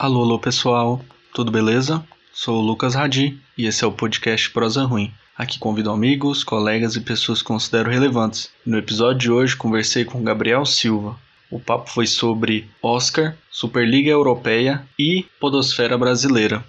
[0.00, 1.04] Alô, alô pessoal,
[1.34, 2.02] tudo beleza?
[2.32, 5.12] Sou o Lucas Radi e esse é o podcast Prosa Ruim.
[5.36, 8.50] Aqui convido amigos, colegas e pessoas que considero relevantes.
[8.64, 11.18] No episódio de hoje conversei com Gabriel Silva.
[11.50, 16.64] O papo foi sobre Oscar, Superliga Europeia e Podosfera Brasileira.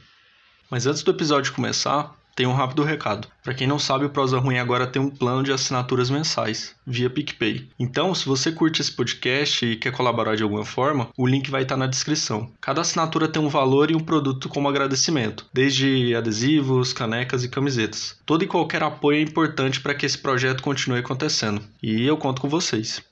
[0.70, 3.28] Mas antes do episódio começar, tem um rápido recado.
[3.44, 7.10] Para quem não sabe, o Prosa Ruim agora tem um plano de assinaturas mensais, via
[7.10, 7.70] PicPay.
[7.80, 11.64] Então, se você curte esse podcast e quer colaborar de alguma forma, o link vai
[11.64, 12.52] estar na descrição.
[12.62, 18.18] Cada assinatura tem um valor e um produto como agradecimento, desde adesivos, canecas e camisetas.
[18.26, 21.62] Todo e qualquer apoio é importante para que esse projeto continue acontecendo.
[21.82, 23.04] E eu conto com vocês.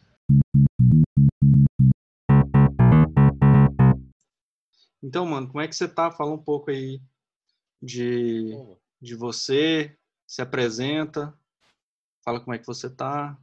[5.01, 6.11] Então, mano, como é que você tá?
[6.11, 7.01] Fala um pouco aí
[7.81, 8.53] de
[9.01, 9.95] de você,
[10.27, 11.33] se apresenta,
[12.23, 13.37] fala como é que você tá.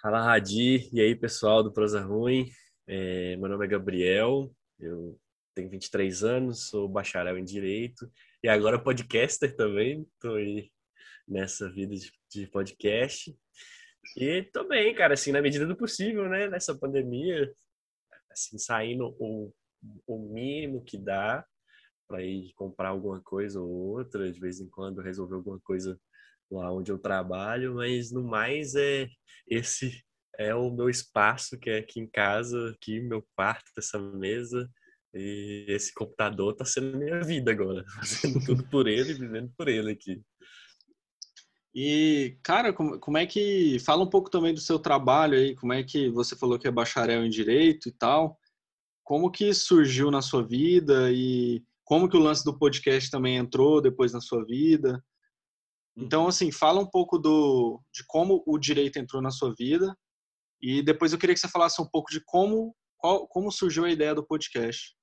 [0.00, 0.88] Fala, Radi.
[0.92, 2.50] E aí, pessoal do Prosa Ruim.
[2.86, 5.18] É, meu nome é Gabriel, eu
[5.54, 8.10] tenho 23 anos, sou bacharel em Direito
[8.42, 10.02] e agora podcaster também.
[10.14, 10.70] Estou aí
[11.26, 13.34] nessa vida de, de podcast.
[14.18, 16.46] E tô bem, cara, assim, na medida do possível, né?
[16.46, 17.50] Nessa pandemia,
[18.30, 19.50] assim, saindo o,
[20.06, 21.46] o mínimo que dá
[22.06, 25.98] para ir comprar alguma coisa ou outra, de vez em quando resolver alguma coisa
[26.50, 29.08] lá onde eu trabalho, mas no mais é
[29.48, 30.04] esse
[30.38, 34.68] é o meu espaço que é aqui em casa, aqui meu quarto, essa mesa
[35.12, 39.92] e esse computador tá sendo minha vida agora, fazendo tudo por ele, vivendo por ele
[39.92, 40.20] aqui.
[41.74, 43.78] E, cara, como, como é que.
[43.80, 46.70] Fala um pouco também do seu trabalho aí, como é que você falou que é
[46.70, 48.38] bacharel em Direito e tal.
[49.02, 53.80] Como que surgiu na sua vida e como que o lance do podcast também entrou
[53.80, 55.02] depois na sua vida.
[55.96, 56.28] Então, uhum.
[56.28, 59.96] assim, fala um pouco do, de como o direito entrou na sua vida
[60.60, 63.90] e depois eu queria que você falasse um pouco de como, qual, como surgiu a
[63.90, 64.96] ideia do podcast.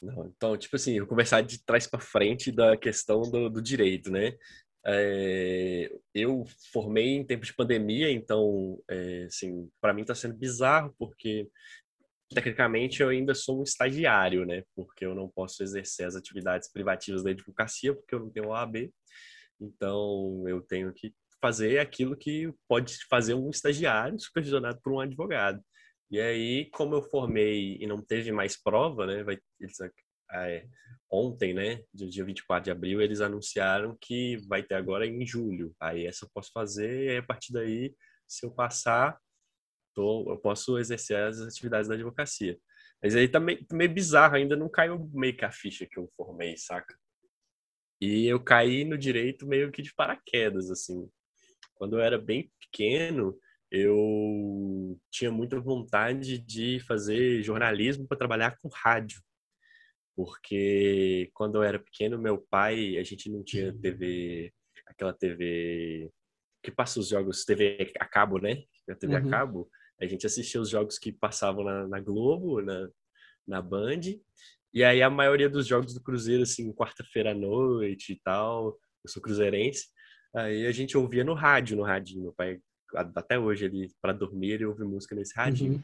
[0.00, 3.62] Não, então, tipo assim, eu vou começar de trás para frente da questão do, do
[3.62, 4.36] direito, né?
[4.86, 10.94] É, eu formei em tempo de pandemia, então, é, assim, para mim está sendo bizarro
[10.98, 11.48] porque
[12.34, 14.62] tecnicamente eu ainda sou um estagiário, né?
[14.74, 18.92] Porque eu não posso exercer as atividades privativas da advocacia porque eu não tenho OAB.
[19.60, 25.62] Então eu tenho que fazer aquilo que pode fazer um estagiário supervisionado por um advogado.
[26.10, 29.22] E aí, como eu formei e não teve mais prova, né?
[29.24, 29.76] Vai, eles,
[30.32, 30.66] é,
[31.10, 31.82] ontem, né?
[31.92, 35.74] Dia 24 de abril, eles anunciaram que vai ter agora em julho.
[35.80, 37.94] Aí essa eu posso fazer e a partir daí,
[38.26, 39.18] se eu passar,
[39.94, 42.58] tô, eu posso exercer as atividades da advocacia.
[43.02, 45.98] Mas aí tá meio, tá meio bizarro, ainda não caiu meio que a ficha que
[45.98, 46.94] eu formei, saca?
[48.00, 51.08] E eu caí no direito meio que de paraquedas, assim.
[51.74, 53.38] Quando eu era bem pequeno,
[53.70, 59.20] eu tinha muita vontade de fazer jornalismo para trabalhar com rádio.
[60.16, 64.52] Porque quando eu era pequeno, meu pai, a gente não tinha TV,
[64.86, 66.10] aquela TV
[66.62, 68.62] que passa os jogos, TV a cabo, né?
[68.88, 69.26] A TV uhum.
[69.26, 69.70] a cabo.
[70.00, 72.88] A gente assistia os jogos que passavam na, na Globo, na,
[73.46, 74.00] na Band.
[74.72, 79.10] E aí a maioria dos jogos do Cruzeiro, assim, quarta-feira à noite e tal, eu
[79.10, 79.86] sou cruzeirense,
[80.34, 82.22] aí a gente ouvia no rádio, no radinho.
[82.22, 82.58] Meu pai,
[83.14, 85.74] até hoje, ele, para dormir, ele ouve música nesse radinho.
[85.74, 85.82] Uhum.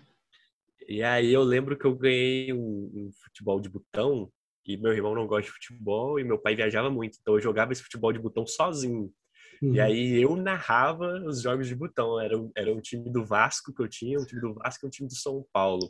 [0.89, 4.33] E aí eu lembro que eu ganhei um, um, futebol de botão,
[4.67, 7.73] e meu irmão não gosta de futebol, e meu pai viajava muito, então eu jogava
[7.73, 9.13] esse futebol de botão sozinho.
[9.63, 9.75] Uhum.
[9.75, 12.19] E aí eu narrava os jogos de botão.
[12.21, 14.91] Era, era um time do Vasco que eu tinha, um time do Vasco e um
[14.91, 15.89] time do São Paulo.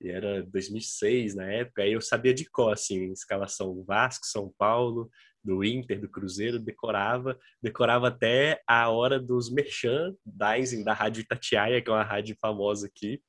[0.00, 5.10] E era 2006 na época, aí eu sabia de cor, assim, escalação Vasco, São Paulo,
[5.44, 11.90] do Inter, do Cruzeiro, decorava, decorava até a hora dos merchandising da Rádio Itatiaia, que
[11.90, 13.22] é uma rádio famosa aqui.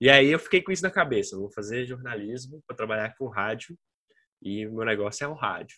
[0.00, 3.76] E aí eu fiquei com isso na cabeça, vou fazer jornalismo para trabalhar com rádio
[4.40, 5.76] e meu negócio é o rádio.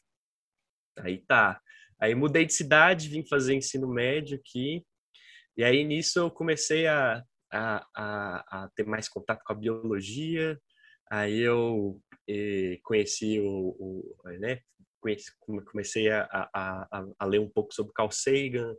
[0.99, 1.61] Aí tá.
[2.01, 4.85] Aí mudei de cidade, vim fazer ensino médio aqui.
[5.57, 7.23] E aí nisso eu comecei a,
[7.53, 10.59] a, a, a ter mais contato com a biologia.
[11.11, 14.61] Aí eu eh, conheci o, o né,
[15.01, 15.31] conheci,
[15.71, 18.75] comecei a, a, a, ler um pouco sobre Carl Sagan,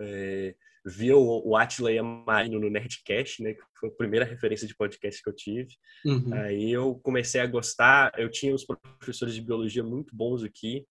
[0.00, 0.54] eh,
[0.84, 5.22] vi o, o Atila Yamarino no Nerdcast, né, que foi a primeira referência de podcast
[5.22, 5.74] que eu tive.
[6.04, 6.32] Uhum.
[6.34, 10.86] Aí eu comecei a gostar, eu tinha os professores de biologia muito bons aqui,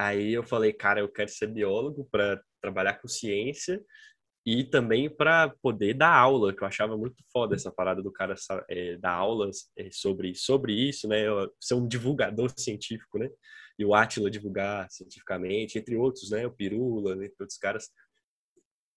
[0.00, 3.84] Aí eu falei, cara, eu quero ser biólogo para trabalhar com ciência
[4.46, 8.34] e também para poder dar aula, que eu achava muito foda essa parada do cara
[8.70, 11.24] é, dar aulas é, sobre, sobre isso, né?
[11.60, 13.28] Ser um divulgador científico, né?
[13.78, 16.46] E o Átila divulgar cientificamente, entre outros, né?
[16.46, 17.90] O Pirula, entre outros caras.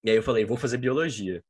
[0.05, 1.43] E aí eu falei, vou fazer biologia.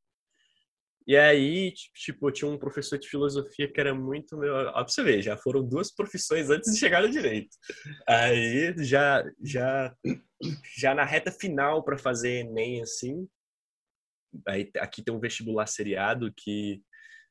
[1.06, 4.54] E aí, tipo, tinha um professor de filosofia que era muito meu.
[4.54, 7.56] Ó, pra você ver, já foram duas profissões antes de chegar no direito.
[8.08, 9.96] Aí, já, já,
[10.78, 13.28] já na reta final para fazer Enem, assim.
[14.48, 16.82] Aí, aqui tem um vestibular seriado que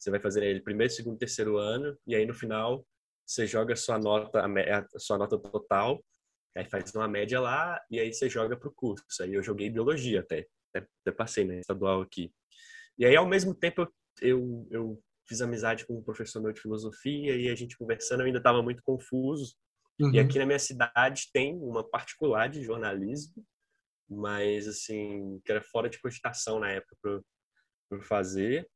[0.02, 2.84] você vai fazer ele primeiro, segundo, terceiro ano, e aí no final
[3.24, 6.04] você joga sua nota, a sua nota total,
[6.56, 9.22] aí faz uma média lá, e aí você joga pro curso.
[9.22, 12.32] Aí eu joguei biologia até, até, até passei, né, estadual aqui.
[13.02, 17.34] E aí, ao mesmo tempo, eu, eu fiz amizade com um professor meu de filosofia
[17.34, 19.56] e a gente conversando, eu ainda estava muito confuso.
[20.00, 20.14] Uhum.
[20.14, 23.44] E aqui na minha cidade tem uma particular de jornalismo,
[24.08, 26.96] mas assim, que era fora de cogitação na época
[27.90, 28.70] para fazer.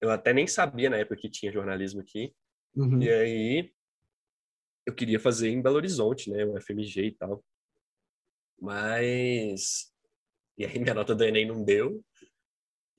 [0.00, 2.34] Eu até nem sabia na época que tinha jornalismo aqui.
[2.74, 3.02] Uhum.
[3.02, 3.74] E aí
[4.86, 7.44] eu queria fazer em Belo Horizonte, né, o FMG e tal.
[8.58, 9.92] Mas
[10.56, 12.02] e aí minha nota do ENEM não deu.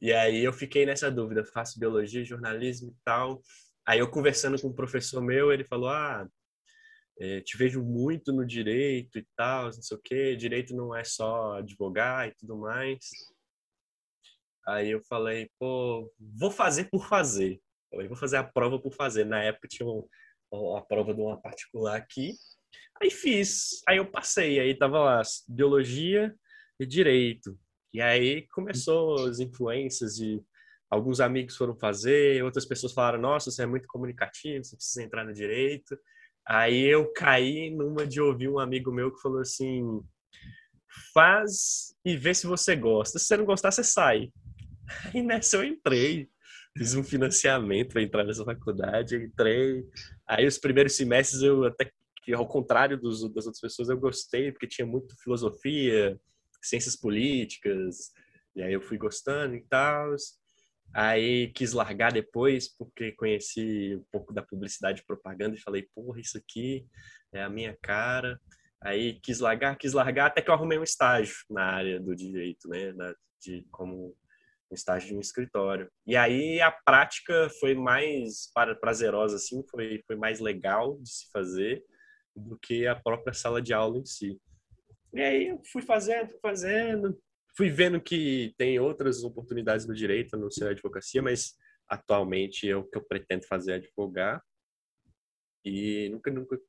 [0.02, 3.42] E aí eu fiquei nessa dúvida, faço biologia, jornalismo e tal.
[3.86, 6.28] Aí eu conversando com um professor meu, ele falou: "Ah,
[7.20, 10.36] é, te vejo muito no direito e tal, não sei o quê.
[10.36, 13.00] Direito não é só advogar e tudo mais".
[14.68, 17.62] Aí eu falei: "Pô, vou fazer por fazer".
[17.92, 19.26] Eu vou fazer a prova por fazer.
[19.26, 22.34] Na época tinha um, a prova de uma particular aqui.
[23.02, 23.82] Aí fiz.
[23.88, 24.60] Aí eu passei.
[24.60, 26.34] Aí tava lá biologia
[26.80, 27.58] e direito.
[27.96, 30.44] E aí começou as influências de
[30.90, 35.24] alguns amigos foram fazer, outras pessoas falaram: "Nossa, você é muito comunicativo, você precisa entrar
[35.24, 35.98] no direito".
[36.46, 40.02] Aí eu caí numa de ouvir um amigo meu que falou assim:
[41.14, 43.18] "Faz e vê se você gosta.
[43.18, 44.30] Se você não gostar, você sai".
[45.16, 46.28] Aí nessa eu entrei,
[46.78, 49.86] fiz um financiamento para entrar nessa faculdade, entrei.
[50.28, 51.90] Aí os primeiros semestres eu até
[52.24, 56.20] que ao contrário dos, das outras pessoas eu gostei porque tinha muito filosofia,
[56.68, 58.12] ciências políticas,
[58.56, 60.16] e aí eu fui gostando e tal.
[60.94, 66.20] Aí quis largar depois porque conheci um pouco da publicidade e propaganda e falei, porra,
[66.20, 66.86] isso aqui
[67.34, 68.40] é a minha cara.
[68.82, 72.68] Aí quis largar, quis largar, até que eu arrumei um estágio na área do direito,
[72.70, 74.16] né, na, de como
[74.72, 75.90] um estágio de um escritório.
[76.06, 81.84] E aí a prática foi mais prazerosa assim, foi foi mais legal de se fazer
[82.36, 84.40] do que a própria sala de aula em si.
[85.16, 87.22] E aí eu fui fazendo, fui fazendo,
[87.56, 91.56] fui vendo que tem outras oportunidades no direito, no ser advocacia, mas
[91.88, 94.44] atualmente é o que eu pretendo fazer é advogar.
[95.64, 96.60] E nunca, nunca,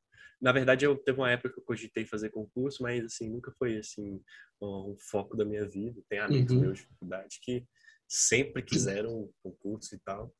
[0.40, 3.78] na verdade eu teve uma época que eu cogitei fazer concurso, mas assim nunca foi
[3.78, 4.22] assim
[4.62, 6.00] um foco da minha vida.
[6.08, 6.60] Tem amigos uhum.
[6.60, 7.66] meus de faculdade que
[8.08, 10.32] sempre quiseram concurso e tal.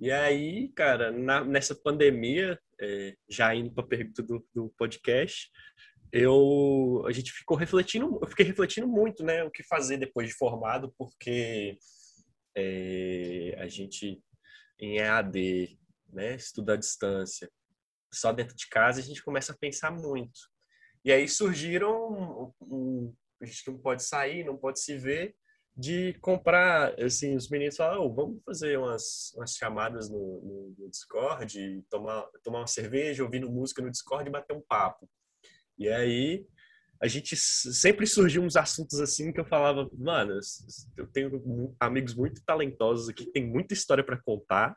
[0.00, 5.48] E aí, cara, na, nessa pandemia, é, já indo para a pergunta do, do podcast,
[6.12, 10.34] eu a gente ficou refletindo, eu fiquei refletindo muito, né, o que fazer depois de
[10.34, 11.78] formado, porque
[12.56, 14.22] é, a gente
[14.78, 15.78] em EAD,
[16.12, 17.50] né, estuda à distância,
[18.12, 20.38] só dentro de casa a gente começa a pensar muito.
[21.04, 25.34] E aí surgiram um, a gente não pode sair, não pode se ver,
[25.74, 30.90] de comprar, assim, os meninos falaram, oh, vamos fazer umas, umas chamadas no, no, no
[30.90, 35.08] Discord, tomar, tomar uma cerveja, ouvindo música no Discord e bater um papo.
[35.82, 36.46] E aí
[37.02, 40.38] a gente sempre surgiu uns assuntos assim que eu falava, mano,
[40.96, 44.76] eu tenho amigos muito talentosos aqui, que tem muita história para contar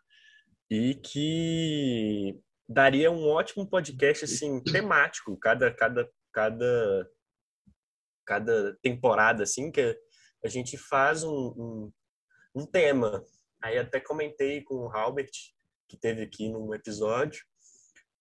[0.67, 7.09] e que daria um ótimo podcast assim temático, cada cada cada
[8.25, 9.95] cada temporada assim que
[10.43, 11.93] a gente faz um, um,
[12.55, 13.23] um tema.
[13.63, 15.29] Aí até comentei com o Albert
[15.87, 17.45] que teve aqui num episódio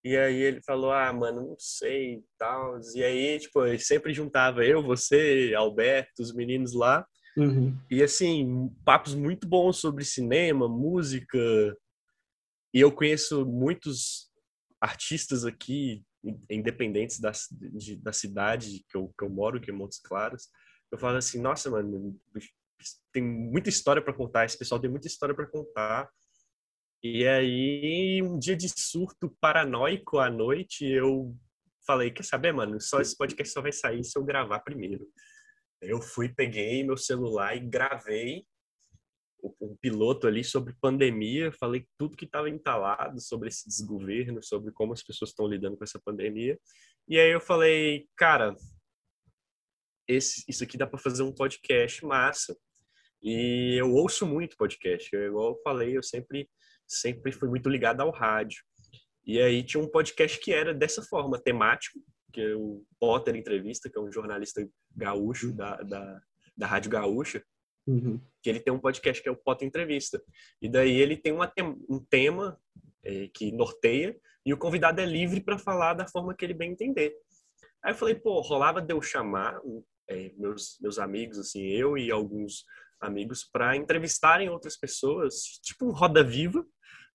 [0.05, 2.79] e aí ele falou, ah, mano, não sei tal.
[2.93, 7.03] E aí, tipo, sempre juntava eu, você, Alberto, os meninos lá.
[7.35, 7.75] Uhum.
[7.89, 11.39] E assim, papos muito bons sobre cinema, música.
[12.71, 14.29] E eu conheço muitos
[14.79, 16.03] artistas aqui,
[16.51, 20.49] independentes da, de, da cidade que eu, que eu moro, que é Montes Claros.
[20.91, 22.15] Eu falo assim, nossa, mano,
[23.11, 26.07] tem muita história para contar, esse pessoal tem muita história para contar.
[27.07, 31.37] E aí, um dia de surto paranoico à noite, eu
[31.85, 35.07] falei, quer saber, mano, só esse podcast só vai sair se eu gravar primeiro.
[35.79, 38.43] Eu fui, peguei meu celular e gravei
[39.61, 44.91] um piloto ali sobre pandemia, falei tudo que estava entalado sobre esse desgoverno, sobre como
[44.91, 46.59] as pessoas estão lidando com essa pandemia.
[47.07, 48.55] E aí eu falei, cara,
[50.07, 52.57] esse, isso aqui dá para fazer um podcast massa.
[53.21, 55.07] E eu ouço muito podcast.
[55.15, 56.49] Eu, igual eu falei, eu sempre
[56.87, 58.63] sempre fui muito ligado ao rádio.
[59.25, 61.99] E aí tinha um podcast que era dessa forma, temático,
[62.31, 66.21] que é o Potter Entrevista, que é um jornalista gaúcho da, da,
[66.55, 67.43] da Rádio Gaúcha.
[67.87, 68.19] Uhum.
[68.41, 70.21] Que ele tem um podcast que é o Pota Entrevista.
[70.61, 71.51] E daí ele tem uma,
[71.89, 72.59] um tema
[73.03, 76.71] é, que norteia e o convidado é livre para falar da forma que ele bem
[76.71, 77.15] entender.
[77.83, 79.59] Aí eu falei, pô, rolava de eu chamar
[80.07, 82.63] é, meus, meus amigos, assim, eu e alguns
[83.01, 86.65] amigos, para entrevistarem outras pessoas, tipo Roda Viva,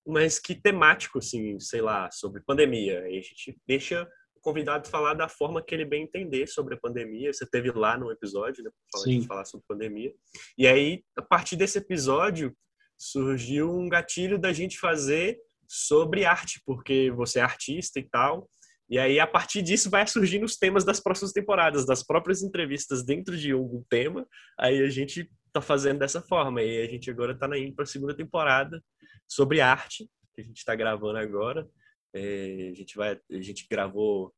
[0.05, 3.07] mas que temático, assim, sei lá, sobre pandemia.
[3.07, 6.79] E a gente deixa o convidado falar da forma que ele bem entender sobre a
[6.79, 7.31] pandemia.
[7.31, 10.13] Você teve lá no episódio, né, para falar, falar sobre pandemia.
[10.57, 12.55] E aí, a partir desse episódio,
[12.97, 18.49] surgiu um gatilho da gente fazer sobre arte, porque você é artista e tal.
[18.89, 23.05] E aí, a partir disso, vai surgindo os temas das próximas temporadas, das próprias entrevistas
[23.05, 24.27] dentro de algum tema.
[24.59, 26.61] Aí a gente tá fazendo dessa forma.
[26.61, 28.83] E a gente agora tá indo para a segunda temporada
[29.27, 31.67] sobre arte, que a gente está gravando agora.
[32.13, 34.33] É, a gente vai, a gente gravou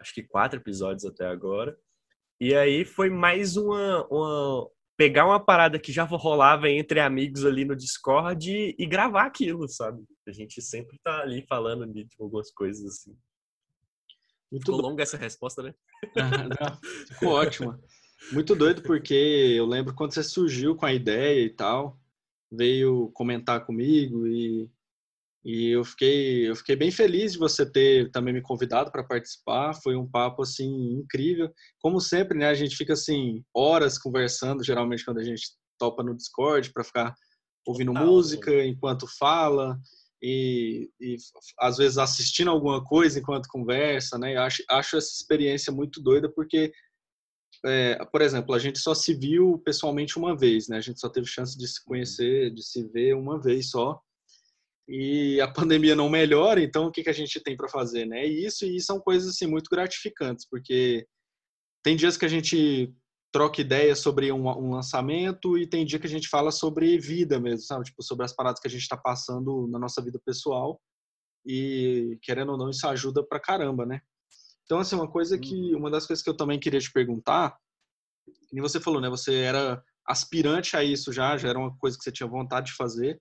[0.00, 1.76] acho que quatro episódios até agora.
[2.40, 7.64] E aí foi mais uma, uma pegar uma parada que já rolava entre amigos ali
[7.64, 10.04] no Discord e, e gravar aquilo, sabe?
[10.26, 13.16] A gente sempre tá ali falando de tipo, algumas coisas assim.
[14.50, 15.74] Muito Ficou longa essa resposta, né?
[16.60, 17.78] Ah, ficou ótima.
[18.32, 21.98] Muito doido porque eu lembro quando você surgiu com a ideia e tal,
[22.50, 24.68] veio comentar comigo e,
[25.44, 29.74] e eu fiquei eu fiquei bem feliz de você ter também me convidado para participar.
[29.74, 31.50] Foi um papo assim incrível.
[31.80, 36.16] Como sempre, né, a gente fica assim horas conversando, geralmente quando a gente topa no
[36.16, 37.14] Discord para ficar
[37.66, 38.66] ouvindo Total, música né?
[38.66, 39.78] enquanto fala
[40.22, 41.16] e, e,
[41.60, 44.36] às vezes assistindo alguma coisa enquanto conversa, né?
[44.36, 46.72] Eu acho, acho essa experiência muito doida porque
[47.64, 50.76] é, por exemplo, a gente só se viu pessoalmente uma vez, né?
[50.76, 54.00] A gente só teve chance de se conhecer, de se ver uma vez só.
[54.88, 58.26] E a pandemia não melhora, então o que, que a gente tem para fazer, né?
[58.26, 61.06] E isso e são coisas assim muito gratificantes, porque
[61.82, 62.92] tem dias que a gente
[63.32, 67.38] troca ideias sobre um, um, lançamento e tem dia que a gente fala sobre vida
[67.38, 67.84] mesmo, sabe?
[67.84, 70.80] Tipo, sobre as paradas que a gente está passando na nossa vida pessoal
[71.46, 74.00] e querendo ou não isso ajuda pra caramba, né?
[74.68, 75.78] Então, assim, uma coisa que, uhum.
[75.78, 77.58] uma das coisas que eu também queria te perguntar,
[78.52, 79.08] e você falou, né?
[79.08, 82.76] Você era aspirante a isso já, já era uma coisa que você tinha vontade de
[82.76, 83.18] fazer,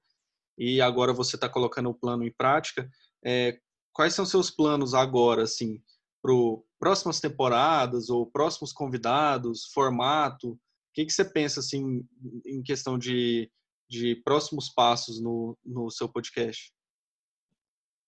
[0.57, 2.89] e agora você está colocando o plano em prática.
[3.23, 3.57] É,
[3.93, 5.81] quais são seus planos agora, assim,
[6.21, 6.33] para
[6.77, 10.51] próximas temporadas ou próximos convidados, formato?
[10.51, 10.59] O
[10.93, 12.05] que, que você pensa, assim,
[12.45, 13.49] em questão de,
[13.89, 16.73] de próximos passos no, no seu podcast?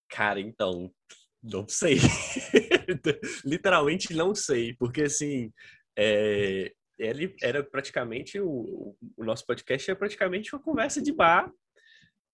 [0.09, 0.91] Cara, então,
[1.41, 1.97] não sei.
[3.45, 5.51] Literalmente não sei, porque assim,
[5.97, 11.51] é, ele era praticamente o, o, nosso podcast é praticamente uma conversa de bar.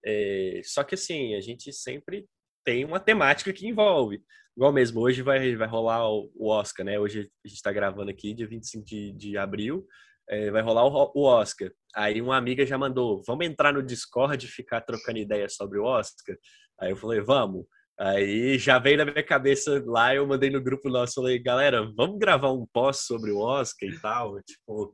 [0.04, 2.28] É, só que assim, a gente sempre
[2.64, 4.22] tem uma temática que envolve.
[4.58, 7.00] Igual mesmo, hoje vai, vai rolar o, Oscar, né?
[7.00, 9.86] Hoje a gente está gravando aqui, dia 25 de, de abril,
[10.30, 11.72] é, vai rolar o, o, Oscar.
[11.96, 15.84] Aí uma amiga já mandou, vamos entrar no Discord e ficar trocando ideias sobre o
[15.84, 16.38] Oscar?
[16.80, 17.66] Aí eu falei, vamos.
[17.98, 22.20] Aí já veio na minha cabeça lá, eu mandei no grupo nosso, falei, galera, vamos
[22.20, 24.94] gravar um post sobre o Oscar e tal, tipo,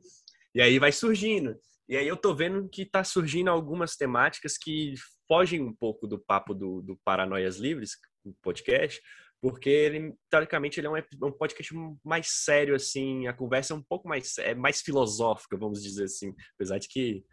[0.54, 1.56] e aí vai surgindo.
[1.88, 4.94] E aí eu tô vendo que tá surgindo algumas temáticas que
[5.26, 7.92] fogem um pouco do papo do, do Paranoias Livres,
[8.24, 9.00] o podcast,
[9.42, 14.08] porque ele, teoricamente, ele é um, podcast mais sério, assim, a conversa é um pouco
[14.08, 17.24] mais, é mais filosófica, vamos dizer assim, apesar de que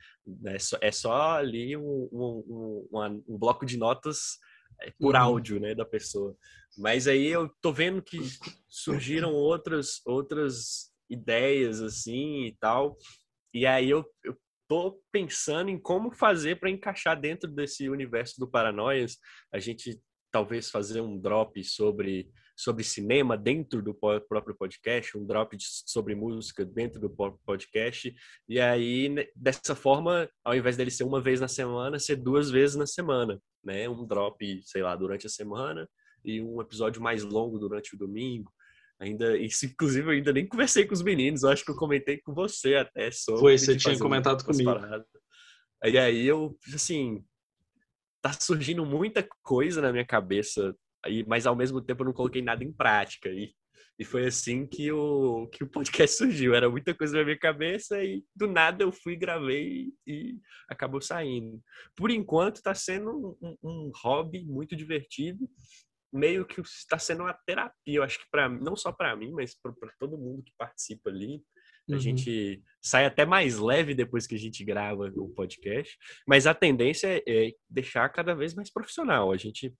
[0.46, 4.40] é, só, é só ali um, um, um, bloco de notas
[4.98, 5.22] por uhum.
[5.22, 6.36] áudio, né, da pessoa.
[6.78, 8.20] Mas aí eu tô vendo que
[8.68, 12.98] surgiram outras outras ideias assim e tal.
[13.54, 18.50] E aí eu, eu tô pensando em como fazer para encaixar dentro desse universo do
[18.50, 19.18] Paranoias.
[19.52, 20.00] A gente
[20.32, 22.30] talvez fazer um drop sobre
[22.60, 27.10] sobre cinema dentro do próprio podcast, um drop sobre música dentro do
[27.46, 28.14] podcast.
[28.48, 32.50] E aí, né, dessa forma, ao invés dele ser uma vez na semana, ser duas
[32.50, 33.88] vezes na semana né?
[33.90, 35.88] Um drop, sei lá, durante a semana
[36.24, 38.52] e um episódio mais longo durante o domingo.
[39.00, 42.18] Ainda, isso, inclusive, eu ainda nem conversei com os meninos, eu acho que eu comentei
[42.18, 43.40] com você até sobre.
[43.40, 44.74] Foi, você tinha comentado comigo.
[44.74, 45.08] Paradas.
[45.86, 47.24] E aí eu, assim,
[48.22, 52.42] tá surgindo muita coisa na minha cabeça, aí, mas ao mesmo tempo eu não coloquei
[52.42, 53.30] nada em prática.
[53.30, 53.54] E
[54.00, 56.56] e foi assim que o, que o podcast surgiu.
[56.56, 60.40] Era muita coisa na minha cabeça e do nada eu fui, gravei e
[60.70, 61.62] acabou saindo.
[61.98, 65.50] Por enquanto está sendo um, um, hobby muito divertido,
[66.14, 67.98] meio que está sendo uma terapia.
[67.98, 71.44] Eu acho que para não só para mim, mas para todo mundo que participa ali.
[71.90, 72.00] A uhum.
[72.00, 77.22] gente sai até mais leve depois que a gente grava o podcast, mas a tendência
[77.28, 79.32] é deixar cada vez mais profissional.
[79.32, 79.76] A gente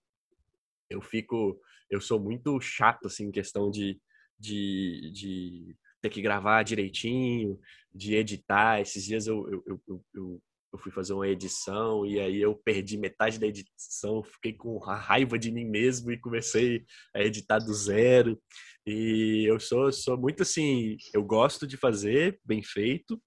[0.90, 4.00] eu fico eu sou muito chato assim em questão de
[4.40, 7.60] de, de ter que gravar direitinho,
[7.94, 8.80] de editar.
[8.80, 10.42] Esses dias eu, eu, eu, eu,
[10.74, 14.96] eu fui fazer uma edição e aí eu perdi metade da edição, fiquei com a
[14.96, 18.42] raiva de mim mesmo e comecei a editar do zero.
[18.86, 23.22] E eu sou, sou muito assim, eu gosto de fazer bem feito.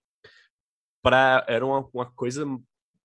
[1.02, 2.46] Pra, era uma, uma coisa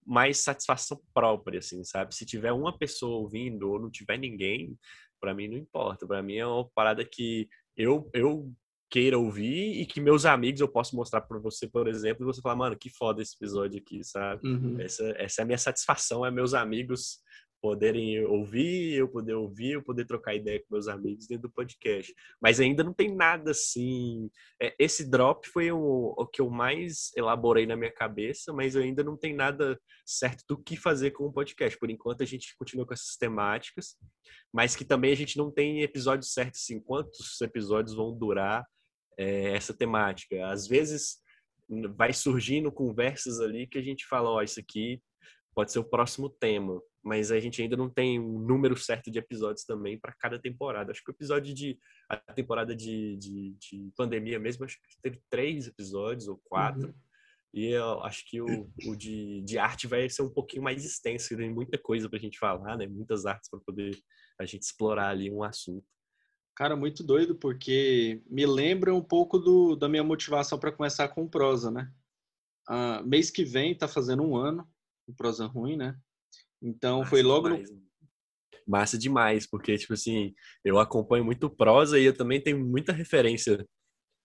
[0.07, 2.15] mais satisfação própria, assim, sabe?
[2.15, 4.77] Se tiver uma pessoa ouvindo ou não tiver ninguém,
[5.19, 6.07] para mim não importa.
[6.07, 8.49] Para mim é uma parada que eu, eu
[8.89, 12.41] queira ouvir e que meus amigos eu posso mostrar para você, por exemplo, e você
[12.41, 14.47] falar, mano, que foda esse episódio aqui, sabe?
[14.47, 14.79] Uhum.
[14.79, 17.19] Essa, essa é a minha satisfação, é meus amigos
[17.61, 22.13] poderem ouvir, eu poder ouvir, eu poder trocar ideia com meus amigos dentro do podcast.
[22.41, 24.29] Mas ainda não tem nada assim.
[24.61, 29.03] É, esse drop foi o, o que eu mais elaborei na minha cabeça, mas ainda
[29.03, 31.77] não tem nada certo do que fazer com o podcast.
[31.77, 33.95] Por enquanto a gente continua com essas temáticas,
[34.53, 38.65] mas que também a gente não tem episódios certos assim, quantos episódios vão durar
[39.17, 40.47] é, essa temática.
[40.47, 41.17] Às vezes
[41.95, 45.01] vai surgindo conversas ali que a gente fala, ó, oh, isso aqui
[45.53, 49.17] pode ser o próximo tema mas a gente ainda não tem um número certo de
[49.17, 50.91] episódios também para cada temporada.
[50.91, 51.79] Acho que o episódio de.
[52.09, 56.89] A temporada de, de, de, pandemia mesmo, acho que teve três episódios ou quatro.
[56.89, 56.93] Uhum.
[57.53, 61.35] E eu acho que o, o de, de arte vai ser um pouquinho mais extenso,
[61.35, 62.85] tem muita coisa para a gente falar, né?
[62.85, 63.97] Muitas artes para poder
[64.37, 65.85] a gente explorar ali um assunto.
[66.55, 71.27] Cara, muito doido, porque me lembra um pouco do, da minha motivação para começar com
[71.27, 71.89] prosa, né?
[72.69, 74.67] Uh, mês que vem tá fazendo um ano,
[75.07, 75.97] o prosa ruim, né?
[76.61, 77.71] Então Massa foi logo demais.
[77.71, 77.87] no...
[78.67, 80.33] Massa demais, porque, tipo assim,
[80.63, 83.65] eu acompanho muito prosa e eu também tenho muita referência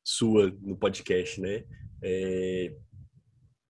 [0.05, 1.65] sua no podcast, né?
[2.03, 2.75] É...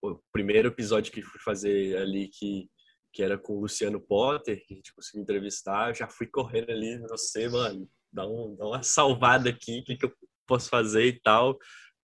[0.03, 2.69] O primeiro episódio que fui fazer ali, que,
[3.13, 6.71] que era com o Luciano Potter, que a gente conseguiu entrevistar, eu já fui correndo
[6.71, 10.13] ali, você, mano, dá, um, dá uma salvada aqui, o que, que eu
[10.47, 11.57] posso fazer e tal,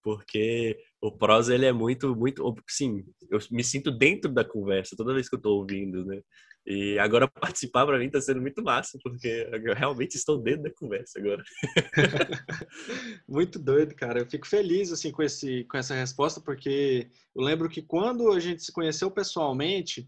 [0.02, 5.14] porque o prosa ele é muito muito sim eu me sinto dentro da conversa toda
[5.14, 6.20] vez que eu estou ouvindo né
[6.68, 10.70] e agora participar para mim está sendo muito massa porque eu realmente estou dentro da
[10.70, 11.42] conversa agora
[13.26, 17.68] muito doido cara eu fico feliz assim com esse com essa resposta porque eu lembro
[17.68, 20.06] que quando a gente se conheceu pessoalmente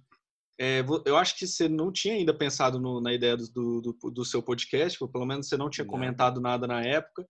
[0.62, 4.24] é, eu acho que você não tinha ainda pensado no, na ideia do, do, do,
[4.26, 7.26] seu podcast, pelo menos você não tinha comentado nada na época.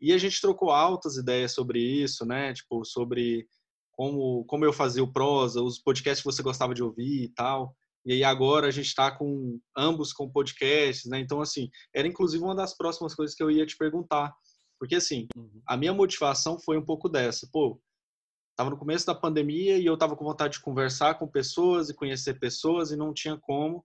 [0.00, 2.52] E a gente trocou altas ideias sobre isso, né?
[2.52, 3.46] Tipo, sobre
[3.92, 7.72] como, como eu fazia o prosa, os podcasts que você gostava de ouvir e tal.
[8.04, 11.20] E aí agora a gente está com ambos com podcasts, né?
[11.20, 14.34] Então, assim, era inclusive uma das próximas coisas que eu ia te perguntar.
[14.78, 15.62] Porque, assim, uhum.
[15.66, 17.48] a minha motivação foi um pouco dessa.
[17.52, 17.80] Pô,
[18.56, 21.94] tava no começo da pandemia e eu tava com vontade de conversar com pessoas e
[21.94, 23.84] conhecer pessoas e não tinha como.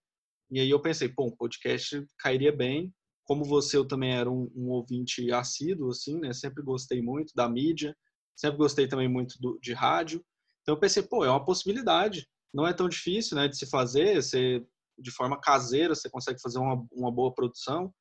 [0.49, 2.93] E aí eu pensei, pô, um podcast cairia bem
[3.27, 6.31] como você, eu também era um, um, ouvinte assíduo, assim, né?
[6.31, 7.95] Sempre gostei muito da mídia,
[8.33, 10.23] sempre gostei também muito do, de rádio.
[10.61, 12.25] Então eu pensei, pô, é uma possibilidade.
[12.53, 14.21] Não é tão difícil, né, de se fazer.
[14.21, 14.65] Você,
[14.97, 17.93] de forma caseira, você consegue fazer uma, uma boa produção.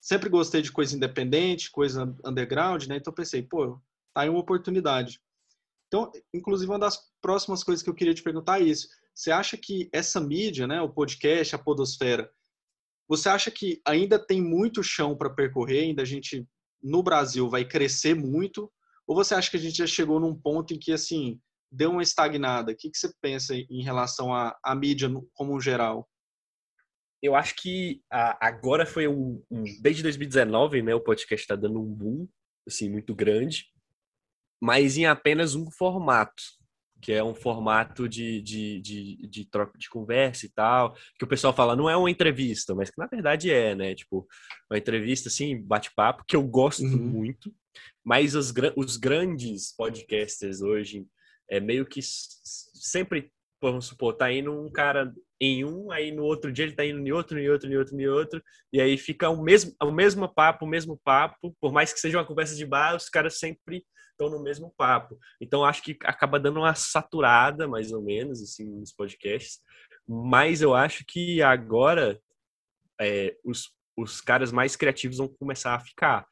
[0.00, 2.96] Sempre gostei de coisa independente, coisa underground, né?
[2.96, 3.80] Então pensei, pô,
[4.14, 5.20] tá aí uma oportunidade.
[5.88, 8.88] Então, inclusive, uma das próximas coisas que eu queria te perguntar é isso.
[9.14, 12.30] Você acha que essa mídia, né, o podcast, a podosfera,
[13.08, 16.46] você acha que ainda tem muito chão para percorrer, ainda a gente
[16.82, 18.70] no Brasil vai crescer muito?
[19.06, 21.40] Ou você acha que a gente já chegou num ponto em que assim
[21.76, 22.72] deu uma estagnada?
[22.72, 26.08] O que, que você pensa em relação à, à mídia como um geral?
[27.22, 30.94] Eu acho que agora foi um, um desde 2019, né?
[30.94, 32.28] O podcast está dando um boom
[32.66, 33.66] assim muito grande,
[34.60, 36.42] mas em apenas um formato
[37.00, 41.28] que é um formato de, de, de, de, troca de conversa e tal, que o
[41.28, 43.94] pessoal fala, não é uma entrevista, mas que na verdade é, né?
[43.94, 44.26] Tipo,
[44.70, 46.96] uma entrevista, assim, bate-papo, que eu gosto uhum.
[46.96, 47.54] muito,
[48.04, 51.06] mas os, os grandes podcasters hoje,
[51.48, 56.50] é meio que sempre, vamos supor, tá indo um cara em um, aí no outro
[56.50, 59.28] dia ele tá indo em outro, em outro, em outro, em outro, e aí fica
[59.28, 62.64] o mesmo, o mesmo papo, o mesmo papo, por mais que seja uma conversa de
[62.64, 63.84] bar, os caras sempre
[64.16, 65.18] estão no mesmo papo.
[65.40, 69.60] Então acho que acaba dando uma saturada, mais ou menos, assim, nos podcasts.
[70.08, 72.18] Mas eu acho que agora
[73.00, 76.26] é, os, os caras mais criativos vão começar a ficar.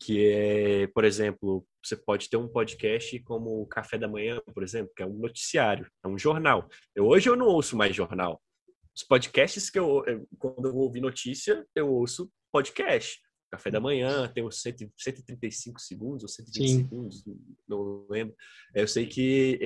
[0.00, 4.62] Que é, por exemplo, você pode ter um podcast como o Café da Manhã, por
[4.62, 6.68] exemplo, que é um noticiário, é um jornal.
[6.94, 8.42] Eu, hoje eu não ouço mais jornal.
[8.94, 10.04] Os podcasts que eu,
[10.38, 13.20] quando eu vou ouvir notícia, eu ouço podcast.
[13.50, 16.76] Café da manhã, tem os 135 segundos ou 120 Sim.
[16.82, 17.24] segundos,
[17.66, 18.34] não lembro.
[18.74, 19.58] Eu sei que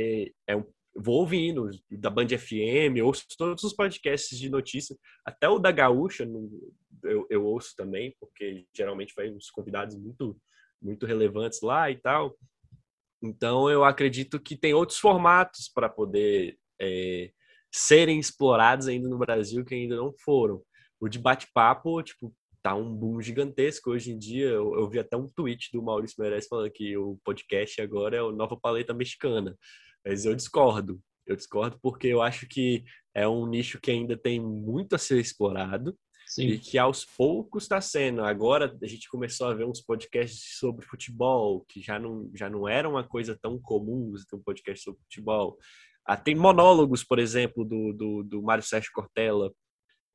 [0.46, 5.48] é, é um, vou ouvindo da Band FM, ouço todos os podcasts de notícia, até
[5.48, 6.24] o da Gaúcha
[7.02, 10.36] eu, eu ouço também, porque geralmente vai uns convidados muito,
[10.82, 12.36] muito relevantes lá e tal.
[13.22, 17.30] Então, eu acredito que tem outros formatos para poder é,
[17.72, 20.62] serem explorados ainda no Brasil que ainda não foram.
[21.00, 24.48] O de bate-papo, tipo, tá um boom gigantesco hoje em dia.
[24.48, 28.20] Eu, eu, vi até um tweet do Maurício Meirelles falando que o podcast agora é
[28.20, 29.56] a nova paleta mexicana.
[30.04, 31.00] Mas eu discordo.
[31.26, 35.20] Eu discordo porque eu acho que é um nicho que ainda tem muito a ser
[35.20, 35.96] explorado.
[36.32, 36.46] Sim.
[36.46, 38.24] E que aos poucos está sendo.
[38.24, 42.66] Agora a gente começou a ver uns podcasts sobre futebol, que já não, já não
[42.66, 45.58] era uma coisa tão comum você ter um podcast sobre futebol.
[46.06, 49.52] Ah, tem monólogos, por exemplo, do, do, do Mário Sérgio Cortella,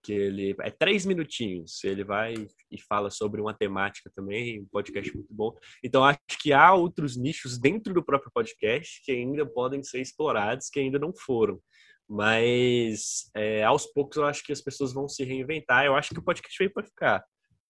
[0.02, 1.84] que ele é três minutinhos.
[1.84, 2.34] Ele vai
[2.72, 5.56] e fala sobre uma temática também, um podcast muito bom.
[5.84, 10.68] Então, acho que há outros nichos dentro do próprio podcast que ainda podem ser explorados,
[10.68, 11.62] que ainda não foram.
[12.10, 15.86] Mas é, aos poucos eu acho que as pessoas vão se reinventar.
[15.86, 17.26] Eu acho que o podcast veio para ficar.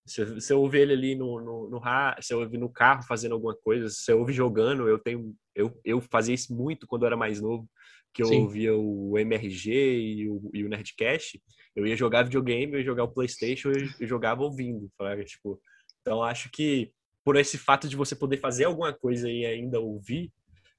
[0.06, 1.82] Se você ouve ele ali no, no, no
[2.18, 6.36] você ouve no carro fazendo alguma coisa, você ouve jogando, eu tenho eu, eu fazia
[6.36, 7.68] isso muito quando eu era mais novo,
[8.14, 8.42] que eu Sim.
[8.42, 11.42] ouvia o MRG e o, e o Nerdcast,
[11.76, 15.26] eu ia jogar videogame, eu ia jogar o Playstation, eu jogava ouvindo, sabe?
[15.26, 15.60] Tipo,
[16.02, 20.32] então acho que por esse fato de você poder fazer alguma coisa e ainda ouvir,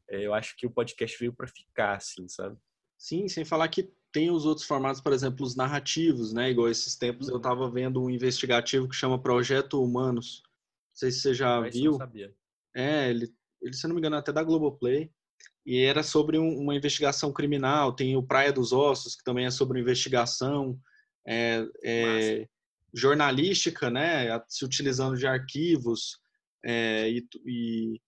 [0.09, 2.57] é, eu acho que o podcast veio para ficar, assim, sabe?
[2.99, 6.51] Sim, sem falar que tem os outros formatos, por exemplo, os narrativos, né?
[6.51, 7.71] Igual esses tempos eu estava uhum.
[7.71, 10.43] vendo um investigativo que chama Projeto Humanos.
[10.45, 11.99] Não sei se você já Mas viu.
[12.75, 13.33] É, ele,
[13.63, 15.11] ele, se não me engano, é até da Globoplay.
[15.65, 17.93] E era sobre um, uma investigação criminal.
[17.93, 20.79] Tem o Praia dos Ossos, que também é sobre investigação.
[21.27, 22.49] É, é,
[22.93, 24.43] jornalística, né?
[24.49, 26.19] Se utilizando de arquivos
[26.65, 28.01] é, e, e,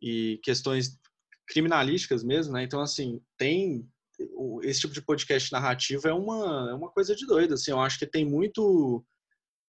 [0.00, 0.98] e questões
[1.48, 2.62] criminalísticas mesmo, né?
[2.62, 3.88] Então, assim, tem
[4.62, 7.98] esse tipo de podcast narrativo é uma, é uma coisa de doido, assim, eu acho
[7.98, 9.04] que tem muito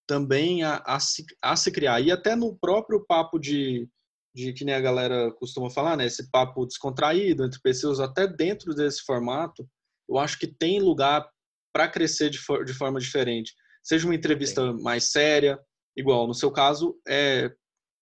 [0.07, 3.87] também a, a, se, a se criar, e até no próprio papo de,
[4.35, 8.73] de que nem a galera costuma falar, né, esse papo descontraído entre pessoas, até dentro
[8.73, 9.67] desse formato,
[10.09, 11.27] eu acho que tem lugar
[11.73, 14.83] para crescer de, for, de forma diferente, seja uma entrevista Sim.
[14.83, 15.59] mais séria,
[15.95, 17.51] igual no seu caso é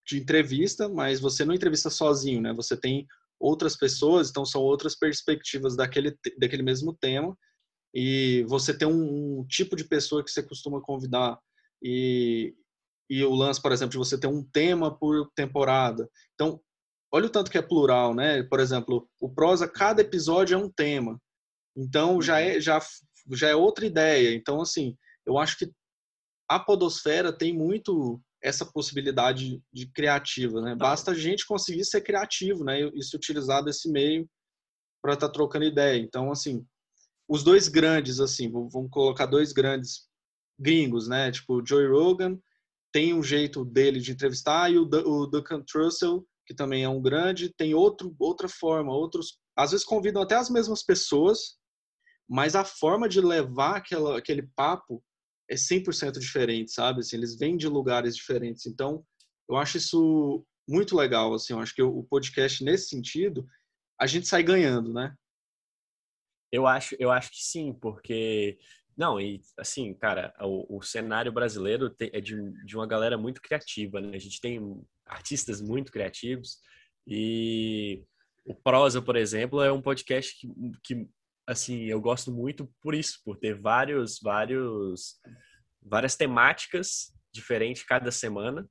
[0.07, 3.05] de entrevista, mas você não entrevista sozinho, né, você tem
[3.39, 7.37] outras pessoas, então são outras perspectivas daquele, daquele mesmo tema.
[7.93, 11.39] E você tem um, um tipo de pessoa que você costuma convidar
[11.81, 12.53] e,
[13.09, 16.07] e o lance, por exemplo, de você ter um tema por temporada.
[16.35, 16.61] Então,
[17.11, 18.43] olha o tanto que é plural, né?
[18.43, 21.19] Por exemplo, o prosa, cada episódio é um tema.
[21.75, 22.79] Então, já é, já,
[23.31, 24.35] já é outra ideia.
[24.35, 25.71] Então, assim, eu acho que
[26.47, 30.75] a podosfera tem muito essa possibilidade de criativa, né?
[30.75, 32.81] Basta a gente conseguir ser criativo, né?
[32.93, 34.29] E se utilizar desse meio
[35.01, 35.99] para estar tá trocando ideia.
[35.99, 36.65] Então, assim,
[37.27, 40.07] os dois grandes, assim, vamos colocar dois grandes
[40.59, 41.31] gringos, né?
[41.31, 42.39] Tipo, o Joey Rogan
[42.91, 47.01] tem um jeito dele de entrevistar e o, o Duncan Trussell, que também é um
[47.01, 51.57] grande, tem outro, outra forma, outros, às vezes convidam até as mesmas pessoas,
[52.27, 55.03] mas a forma de levar aquela, aquele papo
[55.49, 56.99] é 100% diferente, sabe?
[56.99, 58.65] Assim, eles vêm de lugares diferentes.
[58.65, 59.03] Então,
[59.49, 63.47] eu acho isso muito legal, assim, eu acho que o podcast nesse sentido,
[63.99, 65.15] a gente sai ganhando, né?
[66.51, 68.59] Eu acho, eu acho que sim, porque
[68.95, 72.35] não, e assim, cara, o, o cenário brasileiro é de,
[72.65, 74.15] de uma galera muito criativa, né?
[74.15, 74.59] A gente tem
[75.05, 76.57] artistas muito criativos
[77.07, 78.03] e
[78.45, 80.47] o Prosa, por exemplo, é um podcast que,
[80.83, 81.09] que
[81.49, 85.19] assim, eu gosto muito por isso, por ter vários, vários,
[85.81, 88.69] várias temáticas diferentes cada semana.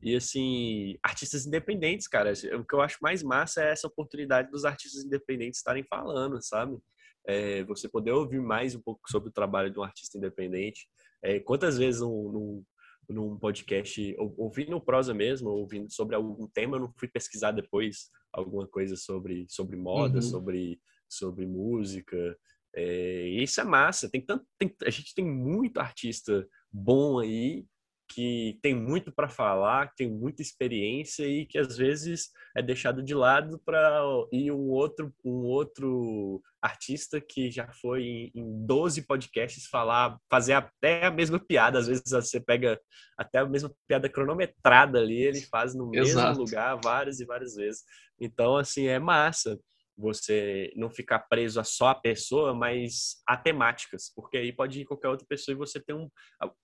[0.00, 2.32] E, assim, artistas independentes, cara.
[2.58, 6.78] O que eu acho mais massa é essa oportunidade dos artistas independentes estarem falando, sabe?
[7.26, 10.88] É, você poder ouvir mais um pouco sobre o trabalho de um artista independente.
[11.22, 12.64] É, quantas vezes num,
[13.08, 18.08] num, podcast, ouvindo o prosa mesmo, ouvindo sobre algum tema, eu não fui pesquisar depois
[18.32, 20.22] alguma coisa sobre, sobre moda, uhum.
[20.22, 22.36] sobre sobre música.
[22.74, 24.08] É, isso é massa.
[24.08, 27.66] Tem tanto, tem, a gente tem muito artista bom aí
[28.12, 33.02] que tem muito para falar, que tem muita experiência e que às vezes é deixado
[33.04, 39.02] de lado para ir um outro um outro artista que já foi em, em 12
[39.02, 42.80] podcasts falar, fazer até a mesma piada, às vezes você pega
[43.16, 46.28] até a mesma piada cronometrada ali, ele faz no Exato.
[46.28, 47.82] mesmo lugar várias e várias vezes.
[48.20, 49.56] Então assim, é massa
[50.00, 54.84] você não ficar preso a só a pessoa, mas a temáticas, porque aí pode ir
[54.84, 56.08] qualquer outra pessoa e você ter um,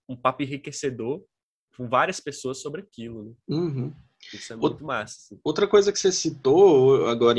[0.09, 1.23] um papo enriquecedor
[1.77, 3.25] com várias pessoas sobre aquilo.
[3.25, 3.35] Né?
[3.49, 3.95] Uhum.
[4.33, 5.17] Isso é muito massa.
[5.17, 5.41] Assim.
[5.45, 7.39] Outra coisa que você citou agora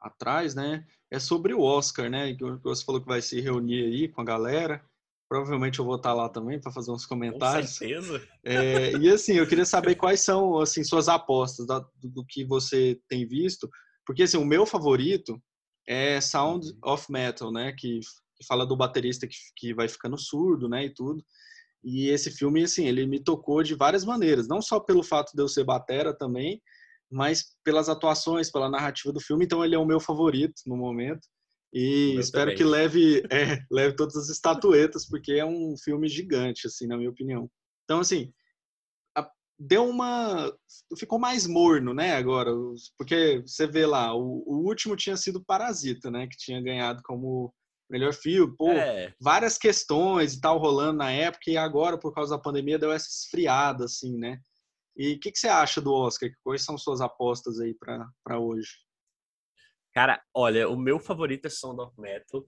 [0.00, 4.08] atrás, né, é sobre o Oscar, né, que você falou que vai se reunir aí
[4.08, 4.82] com a galera.
[5.28, 7.72] Provavelmente eu vou estar lá também para fazer uns comentários.
[7.72, 8.28] Com certeza.
[8.42, 12.98] É, e assim, eu queria saber quais são assim suas apostas do, do que você
[13.10, 13.68] tem visto
[14.08, 15.38] Porque, assim, o meu favorito
[15.86, 16.92] é Sound uhum.
[16.92, 17.74] of Metal, né?
[17.76, 20.86] Que, que fala do baterista que, que vai ficando surdo, né?
[20.86, 21.22] E tudo.
[21.84, 24.48] E esse filme, assim, ele me tocou de várias maneiras.
[24.48, 26.58] Não só pelo fato de eu ser batera também,
[27.12, 29.44] mas pelas atuações, pela narrativa do filme.
[29.44, 31.28] Então, ele é o meu favorito no momento.
[31.70, 32.56] E eu espero também.
[32.56, 37.10] que leve, é, leve todas as estatuetas, porque é um filme gigante, assim, na minha
[37.10, 37.46] opinião.
[37.84, 38.32] Então, assim,
[39.58, 40.52] deu uma.
[40.96, 42.50] Ficou mais morno, né, agora.
[42.96, 47.52] Porque você vê lá, o, o, último tinha sido Parasita, né, que tinha ganhado como
[47.90, 48.54] melhor filme.
[48.56, 49.12] Pô, é.
[49.20, 53.08] várias questões e tal rolando na época, e agora, por causa da pandemia, deu essa
[53.08, 54.40] esfriada, assim, né.
[54.96, 56.28] E o que, que você acha do Oscar?
[56.42, 58.70] Quais são suas apostas aí para hoje?
[59.94, 62.44] Cara, olha, o meu favorito é Sound of Metal.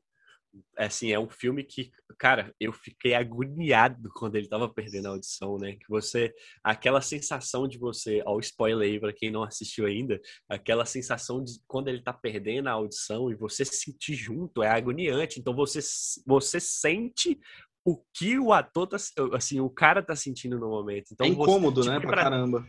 [0.77, 5.11] É, assim, é um filme que, cara, eu fiquei agoniado quando ele tava perdendo a
[5.11, 5.73] audição, né?
[5.73, 6.35] Que você,
[6.65, 11.43] aquela sensação de você, ó, o spoiler aí para quem não assistiu ainda, aquela sensação
[11.43, 15.39] de quando ele tá perdendo a audição e você sentir junto é agoniante.
[15.39, 15.81] Então você,
[16.27, 17.39] você sente
[17.85, 18.97] o que o ator tá,
[19.33, 21.13] assim, o cara tá sentindo no momento.
[21.13, 22.67] Então, é incômodo, você, tipo, né, pra, pra caramba.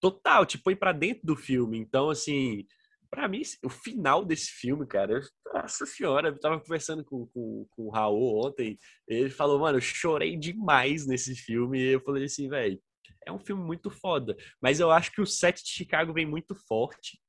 [0.00, 1.78] Total, te põe pra dentro do filme.
[1.78, 2.66] Então, assim,
[3.10, 5.20] para mim, o final desse filme, cara,
[5.52, 9.82] nossa senhora, eu tava conversando com, com, com o Raul ontem, ele falou, mano, eu
[9.82, 12.80] chorei demais nesse filme, e eu falei assim, velho,
[13.26, 16.54] é um filme muito foda, mas eu acho que o set de Chicago vem muito
[16.54, 17.20] forte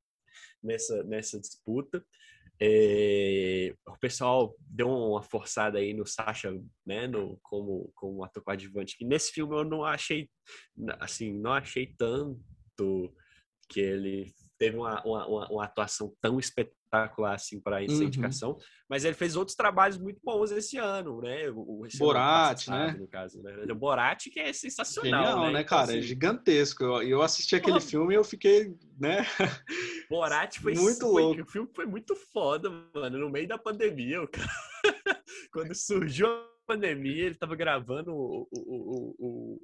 [0.64, 2.06] nessa, nessa disputa.
[2.64, 6.54] É, o pessoal deu uma forçada aí no Sasha,
[6.86, 10.30] né, no, como, como ator coadjuvante, que nesse filme eu não achei,
[11.00, 13.12] assim, não achei tanto
[13.68, 14.32] que ele
[14.62, 18.04] teve uma, uma, uma, atuação tão espetacular assim para essa uhum.
[18.04, 21.50] indicação, mas ele fez outros trabalhos muito bons esse ano, né?
[21.50, 22.96] O, Borat, né?
[23.00, 23.66] No caso, né?
[23.68, 25.54] O Borat que é sensacional, Genial, né?
[25.54, 25.94] né, então, cara?
[25.94, 25.98] É assim...
[25.98, 26.84] É gigantesco.
[26.84, 27.82] Eu, eu assisti aquele oh.
[27.82, 29.26] filme e eu fiquei, né?
[30.12, 31.42] Borat foi muito foi, louco.
[31.42, 33.18] O filme foi muito foda, mano.
[33.18, 34.48] No meio da pandemia, o cara...
[35.52, 39.62] quando surgiu a pandemia, ele tava gravando o, o, o, o...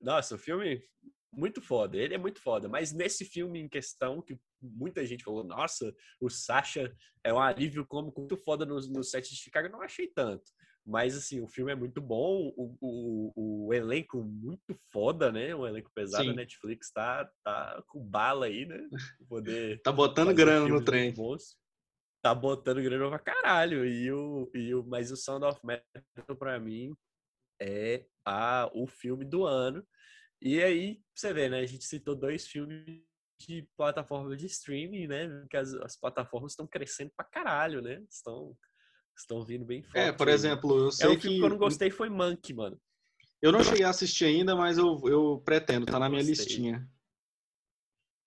[0.00, 0.82] Nossa, o filme
[1.32, 2.68] muito foda, ele é muito foda.
[2.68, 7.86] Mas nesse filme em questão, que muita gente falou, nossa, o Sasha é um alívio
[7.86, 10.44] como muito foda no, no set de Chicago, eu não achei tanto.
[10.84, 15.54] Mas, assim, o filme é muito bom, o, o, o elenco muito foda, né?
[15.54, 16.30] Um elenco pesado, Sim.
[16.30, 18.88] a Netflix tá, tá com bala aí, né?
[19.28, 21.14] Poder tá botando grana no trem.
[22.20, 23.86] Tá botando grana pra caralho.
[23.86, 26.92] E o, e o, mas o Sound of Metal, pra mim,
[27.60, 29.86] é a, o filme do ano.
[30.44, 31.60] E aí, você vê, né?
[31.60, 32.84] A gente citou dois filmes
[33.40, 35.46] de plataforma de streaming, né?
[35.48, 38.04] Que as, as plataformas estão crescendo pra caralho, né?
[38.10, 38.56] Estão,
[39.16, 39.98] estão vindo bem forte.
[39.98, 41.44] É, por exemplo, eu sei é, um filme que...
[41.44, 42.80] eu não gostei foi Monkey, mano.
[43.40, 46.44] Eu não cheguei a assistir ainda, mas eu, eu pretendo, tá eu na minha gostei.
[46.44, 46.88] listinha.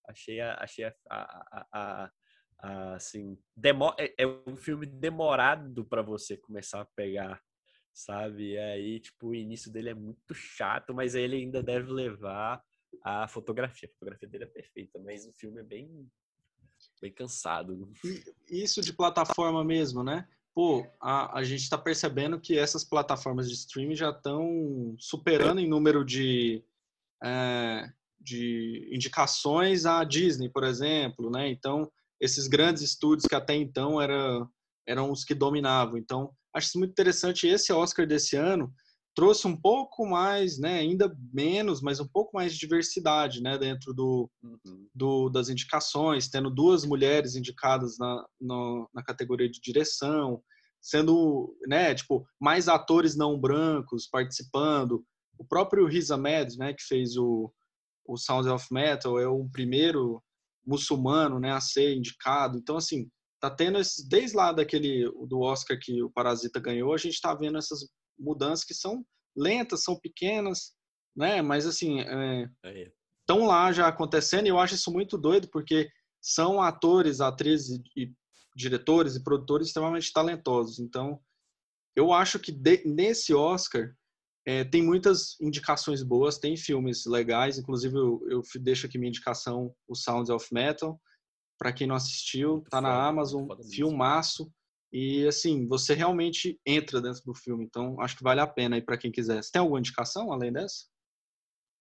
[0.07, 2.11] Achei a, achei a, a, a,
[2.59, 7.41] a assim, demo, é, é um filme demorado para você começar a pegar
[7.95, 8.51] sabe?
[8.51, 12.61] E aí, tipo, o início dele é muito chato, mas ele ainda deve levar
[13.01, 13.87] a fotografia.
[13.89, 16.07] A fotografia dele é perfeita, mas o filme é bem,
[17.01, 17.89] bem cansado.
[18.51, 20.27] Isso de plataforma mesmo, né?
[20.53, 25.67] Pô, a, a gente está percebendo que essas plataformas de streaming já estão superando em
[25.67, 26.63] número de,
[27.23, 31.49] é, de indicações a Disney, por exemplo, né?
[31.49, 34.47] Então, esses grandes estúdios que até então era,
[34.85, 35.97] eram os que dominavam.
[35.97, 37.47] Então, acho muito interessante.
[37.47, 38.73] Esse Oscar desse ano
[39.13, 43.93] trouxe um pouco mais, né, ainda menos, mas um pouco mais de diversidade, né, dentro
[43.93, 44.87] do, uhum.
[44.93, 50.43] do das indicações, tendo duas mulheres indicadas na, no, na categoria de direção,
[50.81, 55.03] sendo, né, tipo, mais atores não brancos participando.
[55.37, 57.51] O próprio Riz Ahmed, né, que fez o,
[58.05, 60.21] o Sound of Metal, é o primeiro
[60.65, 62.57] muçulmano, né, a ser indicado.
[62.57, 63.09] Então, assim,
[63.49, 67.33] tá tendo esses, desde lá daquele do Oscar que o Parasita ganhou, a gente está
[67.33, 69.05] vendo essas mudanças que são
[69.35, 70.73] lentas, são pequenas,
[71.15, 71.41] né?
[71.41, 75.89] Mas assim, estão é, lá já acontecendo e eu acho isso muito doido porque
[76.21, 78.13] são atores, atrizes e, e
[78.55, 80.79] diretores e produtores extremamente talentosos.
[80.79, 81.19] Então,
[81.95, 83.93] eu acho que de, nesse Oscar
[84.45, 89.73] é, tem muitas indicações boas, tem filmes legais, inclusive eu, eu deixo aqui minha indicação,
[89.87, 90.99] o Sounds of Metal,
[91.57, 94.51] para quem não assistiu, tá na Amazon, filmaço.
[94.91, 98.81] E assim, você realmente entra dentro do filme, então acho que vale a pena aí
[98.81, 99.43] para quem quiser.
[99.43, 100.85] Você tem alguma indicação além dessa?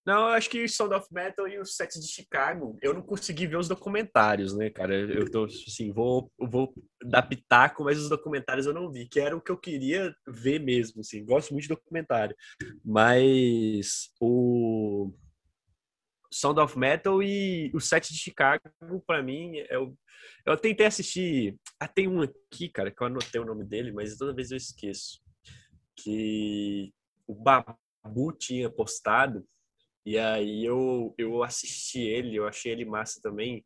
[0.06, 3.46] Não, eu acho que Sound of Metal e o Set de Chicago, eu não consegui
[3.46, 4.94] ver os documentários, né, cara?
[4.94, 9.34] Eu tô assim, vou, vou dar pitaco, mas os documentários eu não vi, que era
[9.34, 11.24] o que eu queria ver mesmo, assim.
[11.24, 12.37] Gosto muito de documentário.
[12.84, 15.10] Mas o
[16.35, 18.62] Sound of Metal e o set de Chicago,
[19.07, 19.97] para mim, eu,
[20.44, 21.57] eu tentei assistir.
[21.79, 24.57] Ah, tem um aqui, cara, que eu anotei o nome dele, mas toda vez eu
[24.57, 25.20] esqueço.
[25.97, 26.92] Que
[27.27, 29.47] o Babu tinha postado,
[30.05, 33.64] e aí eu, eu assisti ele, eu achei ele massa também.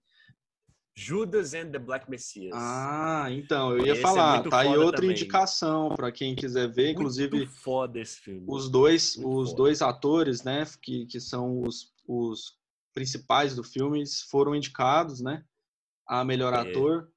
[0.95, 2.51] Judas and the Black Messiah.
[2.53, 5.13] Ah, então, eu ia esse é falar, é tá aí outra também.
[5.13, 8.45] indicação para quem quiser ver, muito inclusive foda esse filme.
[8.47, 9.57] Os dois, muito os foda.
[9.57, 12.59] dois atores, né, que, que são os, os
[12.95, 15.45] principais do filme foram indicados, né,
[16.07, 16.57] a melhor é.
[16.57, 17.13] ator.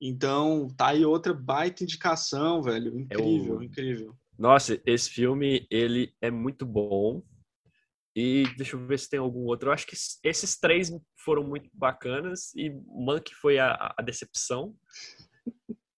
[0.00, 2.98] Então, tá aí outra baita indicação, velho.
[2.98, 3.62] Incrível, é o...
[3.62, 4.16] incrível.
[4.38, 7.22] Nossa, esse filme, ele é muito bom.
[8.16, 9.68] E deixa eu ver se tem algum outro.
[9.68, 14.76] Eu acho que esses três foram muito bacanas e Monkey foi a, a decepção.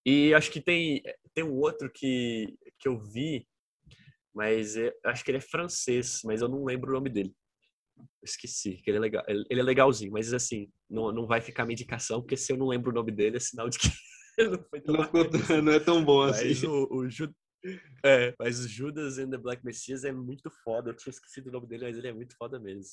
[0.04, 1.02] E acho que tem,
[1.34, 3.46] tem um outro que, que eu vi,
[4.32, 7.34] mas é, acho que ele é francês, mas eu não lembro o nome dele.
[8.26, 9.24] Esqueci, que ele é legal.
[9.26, 12.68] Ele é legalzinho, mas assim, não, não vai ficar minha indicação, porque se eu não
[12.68, 13.88] lembro o nome dele, é sinal de que
[14.38, 16.48] ele não foi tão não, não é tão bom assim.
[16.48, 17.08] Mas o, o,
[18.04, 20.90] é, mas o Judas and the Black Messias é muito foda.
[20.90, 22.84] Eu tinha esquecido o nome dele, mas ele é muito foda mesmo.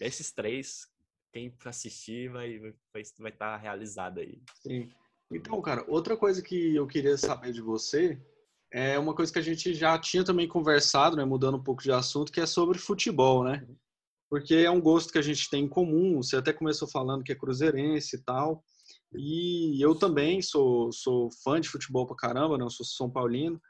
[0.00, 0.86] Esses três,
[1.32, 4.40] quem assistir vai estar vai, vai tá realizado aí.
[4.60, 4.90] Sim.
[5.30, 8.20] Então, cara, outra coisa que eu queria saber de você
[8.70, 11.92] é uma coisa que a gente já tinha também conversado, né, mudando um pouco de
[11.92, 13.66] assunto, que é sobre futebol, né?
[14.32, 16.22] Porque é um gosto que a gente tem em comum.
[16.22, 18.64] Você até começou falando que é cruzeirense e tal.
[19.14, 22.70] E eu também sou, sou fã de futebol pra caramba, não né?
[22.70, 23.60] sou São Paulino.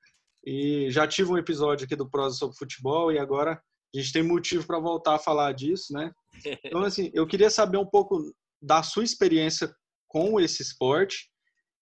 [0.46, 3.60] E já tive um episódio aqui do Prosa sobre futebol e agora
[3.92, 6.12] a gente tem motivo para voltar a falar disso, né?
[6.64, 9.74] Então, assim, eu queria saber um pouco da sua experiência
[10.06, 11.28] com esse esporte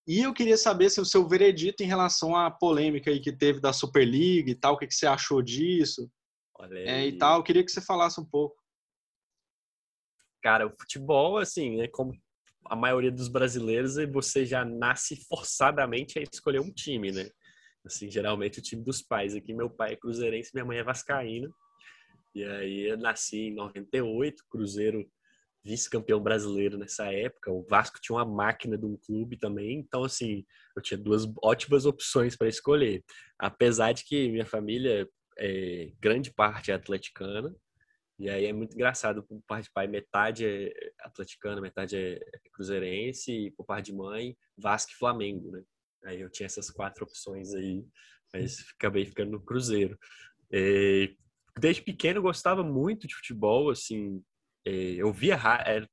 [0.09, 3.61] e eu queria saber assim, o seu veredito em relação à polêmica aí que teve
[3.61, 6.11] da Superliga e tal, o que, que você achou disso
[6.73, 7.41] é, e tal.
[7.41, 8.60] Eu queria que você falasse um pouco.
[10.43, 12.13] Cara, o futebol, assim, é como
[12.67, 17.29] a maioria dos brasileiros, você já nasce forçadamente a escolher um time, né?
[17.85, 19.35] Assim, geralmente o time dos pais.
[19.35, 21.49] Aqui meu pai é cruzeirense, minha mãe é vascaína.
[22.35, 25.07] E aí eu nasci em 98, Cruzeiro
[25.65, 27.51] vice-campeão brasileiro nessa época.
[27.51, 30.45] O Vasco tinha uma máquina de um clube também, então assim,
[30.77, 33.05] eu tinha duas ótimas opções para escolher.
[33.39, 37.55] Apesar de que minha família é grande parte é atleticana,
[38.21, 42.21] e aí é muito engraçado, por parte de pai, metade é atleticana, metade é
[42.53, 45.65] cruzeirense, e por parte de mãe, Vasco e Flamengo, né?
[46.05, 47.83] Aí eu tinha essas quatro opções aí,
[48.31, 49.99] mas acabei ficando no Cruzeiro.
[50.53, 51.15] É,
[51.59, 54.23] desde pequeno eu gostava muito de futebol, assim,
[54.67, 55.87] é, eu via é,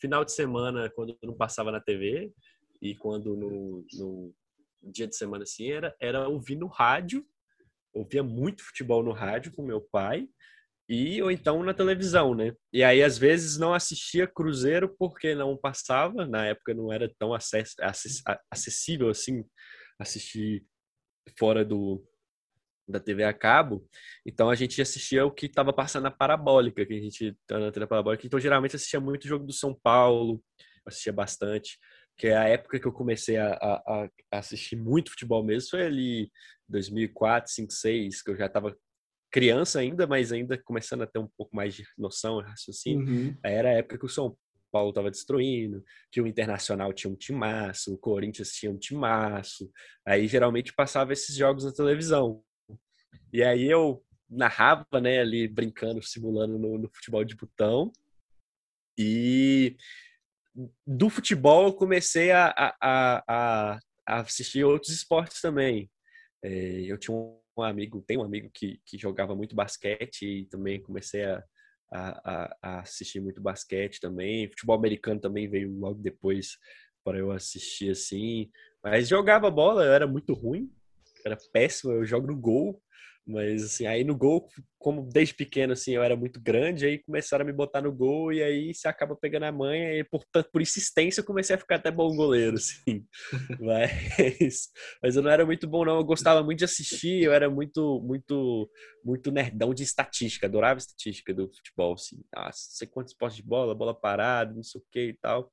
[0.00, 2.32] final de semana quando não passava na TV
[2.82, 4.34] e quando no, no
[4.82, 7.24] dia de semana assim era era ouvir no rádio,
[7.94, 10.28] ouvia muito futebol no rádio com meu pai
[10.90, 12.52] e ou então na televisão, né?
[12.72, 17.32] E aí às vezes não assistia Cruzeiro porque não passava, na época não era tão
[17.32, 17.76] acess
[18.50, 19.44] acessível assim
[20.00, 20.64] assistir
[21.38, 22.04] fora do
[22.88, 23.86] da TV a cabo.
[24.26, 27.70] Então a gente assistia o que estava passando na parabólica, que a gente tá na
[27.70, 28.26] TV parabólica.
[28.26, 30.42] Então geralmente assistia muito jogo do São Paulo,
[30.84, 31.78] assistia bastante,
[32.18, 35.82] que é a época que eu comecei a, a, a assistir muito futebol mesmo, foi
[35.86, 36.32] ali
[36.68, 38.76] 2004, 2005, 2006, que eu já estava
[39.30, 43.06] criança ainda, mas ainda começando a ter um pouco mais de noção, raciocínio.
[43.06, 43.36] Uhum.
[43.42, 44.36] Era a época que o São
[44.70, 49.70] Paulo estava destruindo, que o Internacional tinha um timaço, o Corinthians tinha um timaço.
[50.06, 52.42] Aí geralmente passava esses jogos na televisão.
[53.32, 57.92] E aí eu narrava, né, ali brincando, simulando no, no futebol de botão.
[58.98, 59.76] E
[60.86, 65.90] do futebol eu comecei a, a, a, a assistir outros esportes também.
[66.42, 70.44] É, eu tinha um um amigo, tem um amigo que, que jogava muito basquete e
[70.46, 71.44] também comecei a,
[71.92, 74.48] a, a, assistir muito basquete também.
[74.48, 76.56] Futebol americano também veio logo depois
[77.04, 78.50] para eu assistir assim.
[78.82, 80.70] Mas jogava bola, eu era muito ruim,
[81.24, 82.82] era péssimo, eu jogo no gol.
[83.30, 87.42] Mas, assim, aí no gol, como desde pequeno, assim, eu era muito grande, aí começaram
[87.42, 90.60] a me botar no gol e aí você acaba pegando a manha e, portanto, por
[90.62, 93.06] insistência, eu comecei a ficar até bom goleiro, assim.
[93.58, 94.68] mas,
[95.02, 95.96] mas eu não era muito bom, não.
[95.96, 98.70] Eu gostava muito de assistir, eu era muito, muito,
[99.04, 102.22] muito nerdão de estatística, adorava estatística do futebol, assim.
[102.34, 105.50] Ah, sei quantos postos de bola, bola parada, não sei o que e tal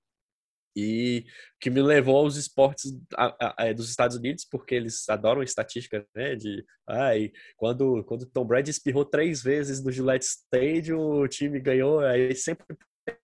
[0.78, 1.26] e
[1.60, 6.06] que me levou aos esportes a, a, a, dos Estados Unidos, porque eles adoram estatística,
[6.16, 6.36] né?
[6.36, 12.00] De ai, quando, quando Tom Brady espirrou três vezes no Gillette Stadium, o time ganhou,
[12.02, 12.78] aí sempre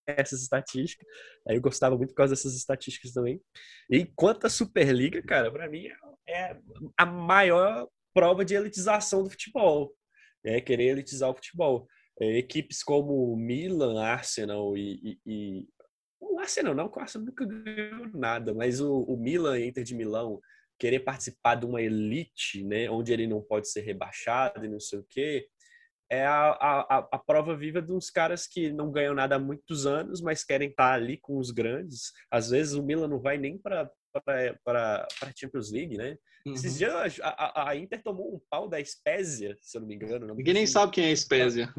[0.08, 1.06] essas estatísticas.
[1.48, 3.40] Aí eu gostava muito por causa dessas estatísticas também.
[3.90, 5.88] E quanto à Superliga, cara, para mim
[6.28, 6.58] é
[6.98, 9.94] a maior prova de elitização do futebol.
[10.44, 11.88] É querer elitizar o futebol.
[12.20, 15.68] é, equipes como Milan, Arsenal e, e, e...
[16.32, 19.96] o Arsenal não, o Arsenal nunca ganhou nada, mas o, o Milan e Inter de
[19.96, 20.40] Milão
[20.80, 25.00] querer participar de uma elite, né, onde ele não pode ser rebaixado e não sei
[25.00, 25.48] o quê,
[26.10, 29.86] é a, a, a prova viva de uns caras que não ganham nada há muitos
[29.86, 32.12] anos, mas querem estar ali com os grandes.
[32.30, 33.90] Às vezes o Milan não vai nem para
[34.24, 36.16] para a Champions League, né?
[36.46, 36.54] Uhum.
[36.54, 40.36] Esses dias a, a, Inter tomou um pau da Spezia, se eu não me engano.
[40.36, 41.74] Ninguém nem sabe quem é a Spezia.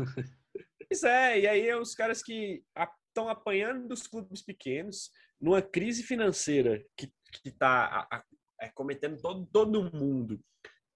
[0.88, 2.62] Pois é, e aí é os caras que
[3.14, 5.10] estão apanhando dos clubes pequenos
[5.40, 7.12] numa crise financeira que
[7.44, 8.08] está
[8.60, 10.40] é, cometendo todo, todo mundo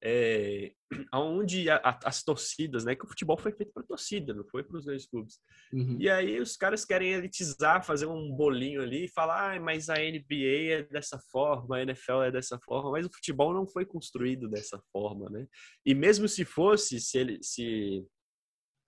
[0.03, 0.73] é,
[1.13, 2.95] onde a, a, as torcidas, né?
[2.95, 5.39] Que o futebol foi feito para torcida, não foi para os dois clubes.
[5.73, 5.97] Uhum.
[5.99, 9.97] E aí os caras querem elitizar, fazer um bolinho ali e falar, ah, mas a
[9.97, 14.49] NBA é dessa forma, a NFL é dessa forma, mas o futebol não foi construído
[14.49, 15.47] dessa forma, né?
[15.85, 18.05] E mesmo se fosse, se ele se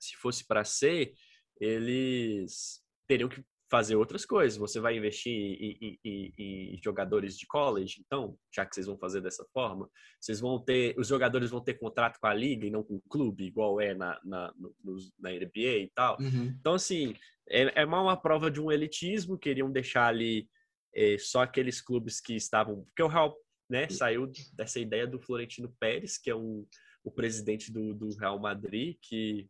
[0.03, 1.13] se fosse para ser,
[1.61, 2.80] eles
[3.11, 4.57] teriam que fazer outras coisas.
[4.57, 9.21] Você vai investir em, em, em, jogadores de college, então, já que vocês vão fazer
[9.21, 9.91] dessa forma,
[10.21, 13.03] vocês vão ter, os jogadores vão ter contrato com a liga e não com o
[13.09, 16.17] clube, igual é na, na, no, na NBA e tal.
[16.21, 16.55] Uhum.
[16.61, 17.15] Então, assim,
[17.49, 20.49] é, é uma prova de um elitismo, queriam deixar ali
[20.95, 22.85] é, só aqueles clubes que estavam.
[22.85, 23.37] Porque o Real
[23.69, 26.65] né, saiu dessa ideia do Florentino Pérez, que é um,
[27.03, 29.49] o presidente do, do Real Madrid, que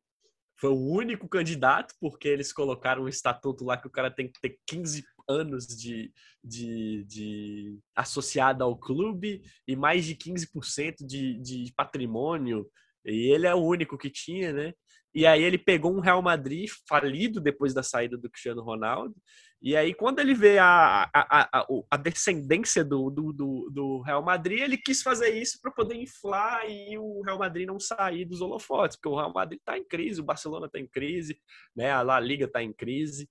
[0.60, 4.38] foi o único candidato, porque eles colocaram um estatuto lá que o cara tem que
[4.40, 6.12] ter 15 anos de,
[6.44, 12.70] de, de associado ao clube e mais de 15% de, de patrimônio.
[13.04, 14.74] E ele é o único que tinha, né?
[15.14, 19.14] E aí ele pegou um Real Madrid falido depois da saída do Cristiano Ronaldo
[19.62, 24.60] e aí, quando ele vê a, a, a, a descendência do, do, do, Real Madrid,
[24.60, 28.96] ele quis fazer isso para poder inflar e o Real Madrid não sair dos holofotes,
[28.96, 31.38] porque o Real Madrid está em crise, o Barcelona está em crise,
[31.76, 31.90] né?
[31.90, 33.28] a La Liga está em crise.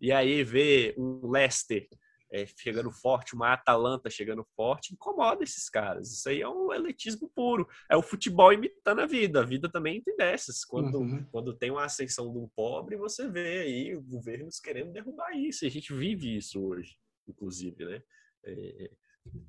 [0.00, 1.88] E aí vê um Leicester
[2.30, 6.12] é, chegando forte, uma Atalanta chegando forte, incomoda esses caras.
[6.12, 7.68] Isso aí é um elitismo puro.
[7.90, 9.40] É o futebol imitando a vida.
[9.40, 10.64] A vida também tem dessas.
[10.64, 11.24] Quando, uhum.
[11.30, 15.64] quando tem uma ascensão de um pobre, você vê aí governos querendo derrubar isso.
[15.64, 16.96] E a gente vive isso hoje,
[17.28, 18.02] inclusive, né?
[18.44, 18.90] É,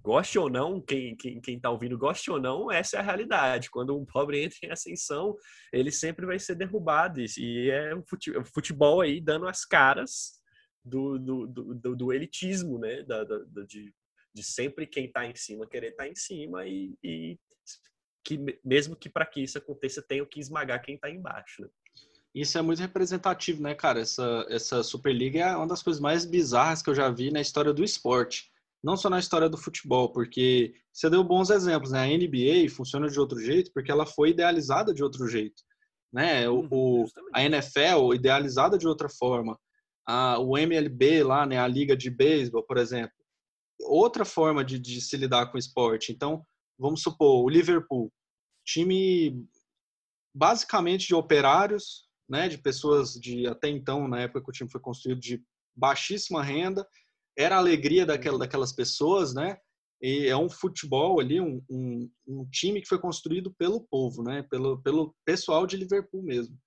[0.02, 3.70] goste ou não, quem, quem, quem tá ouvindo, goste ou não, essa é a realidade.
[3.70, 5.36] Quando um pobre entra em ascensão,
[5.72, 7.20] ele sempre vai ser derrubado.
[7.20, 8.04] E é o
[8.46, 10.37] futebol aí dando as caras
[10.88, 13.04] do, do, do, do elitismo, né?
[13.04, 13.94] Da, da, de,
[14.34, 17.40] de sempre quem está em cima querer estar tá em cima e, e
[18.24, 21.62] que mesmo que para que isso aconteça tenha que esmagar quem está embaixo.
[21.62, 21.70] Né?
[22.36, 24.02] Isso é muito representativo, né, cara?
[24.02, 27.74] Essa, essa Superliga é uma das coisas mais bizarras que eu já vi na história
[27.74, 28.52] do esporte.
[28.84, 32.02] Não só na história do futebol, porque você deu bons exemplos, né?
[32.02, 35.64] A NBA funciona de outro jeito porque ela foi idealizada de outro jeito.
[36.14, 36.48] Né?
[36.48, 39.58] O, uhum, o a NFL idealizada de outra forma
[40.08, 43.14] a, o MLB lá, né, a liga de beisebol, por exemplo,
[43.82, 46.12] outra forma de, de se lidar com o esporte.
[46.12, 46.42] Então,
[46.80, 48.12] vamos supor, o Liverpool,
[48.66, 49.46] time
[50.34, 54.80] basicamente de operários, né, de pessoas de até então, na época que o time foi
[54.80, 55.44] construído, de
[55.76, 56.88] baixíssima renda,
[57.38, 59.58] era a alegria daquela, daquelas pessoas, né?
[60.02, 64.44] E é um futebol ali, um, um, um, time que foi construído pelo povo, né?
[64.50, 66.58] Pelo, pelo pessoal de Liverpool mesmo.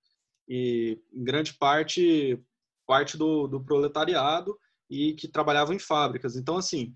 [0.47, 2.41] E em grande parte
[2.85, 4.57] parte do, do proletariado
[4.89, 6.35] e que trabalhavam em fábricas.
[6.35, 6.95] Então, assim,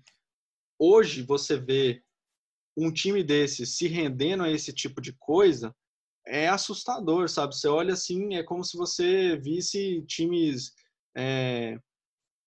[0.78, 2.02] hoje você vê
[2.76, 5.74] um time desse se rendendo a esse tipo de coisa
[6.26, 7.54] é assustador, sabe?
[7.54, 10.72] Você olha assim, é como se você visse times
[11.16, 11.78] é,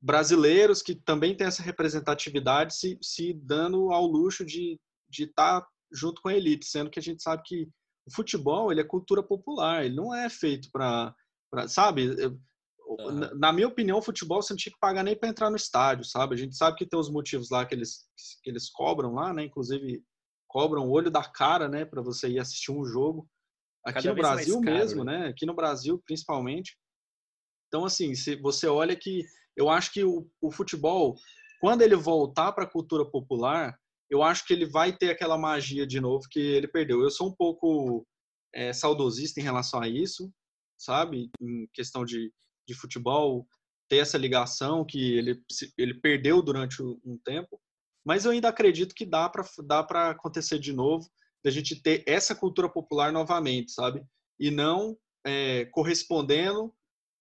[0.01, 4.79] brasileiros que também têm essa representatividade se, se dando ao luxo de
[5.09, 7.67] estar tá junto com a elite, sendo que a gente sabe que
[8.05, 11.15] o futebol ele é cultura popular, ele não é feito para,
[11.67, 12.15] sabe?
[12.89, 13.37] Uhum.
[13.37, 16.03] Na minha opinião, o futebol você não tinha que pagar nem para entrar no estádio,
[16.05, 16.33] sabe?
[16.33, 18.05] A gente sabe que tem os motivos lá que eles,
[18.43, 19.43] que eles cobram lá, né?
[19.43, 20.03] Inclusive,
[20.47, 21.85] cobram o olho da cara, né?
[21.85, 23.27] Para você ir assistir um jogo.
[23.85, 25.19] Aqui Cada no Brasil caro, mesmo, né?
[25.19, 25.27] né?
[25.27, 26.77] Aqui no Brasil, principalmente.
[27.67, 29.23] Então, assim, se você olha que
[29.55, 31.15] eu acho que o, o futebol,
[31.61, 33.77] quando ele voltar para a cultura popular,
[34.09, 37.01] eu acho que ele vai ter aquela magia de novo que ele perdeu.
[37.01, 38.03] Eu sou um pouco
[38.53, 40.31] é, saudosista em relação a isso,
[40.75, 41.29] sabe?
[41.39, 42.33] Em questão de
[42.69, 43.47] de futebol
[43.89, 45.41] ter essa ligação que ele,
[45.77, 47.59] ele perdeu durante um tempo,
[48.05, 51.09] mas eu ainda acredito que dá para dá acontecer de novo,
[51.43, 54.03] da gente ter essa cultura popular novamente, sabe?
[54.39, 54.95] E não
[55.25, 56.73] é, correspondendo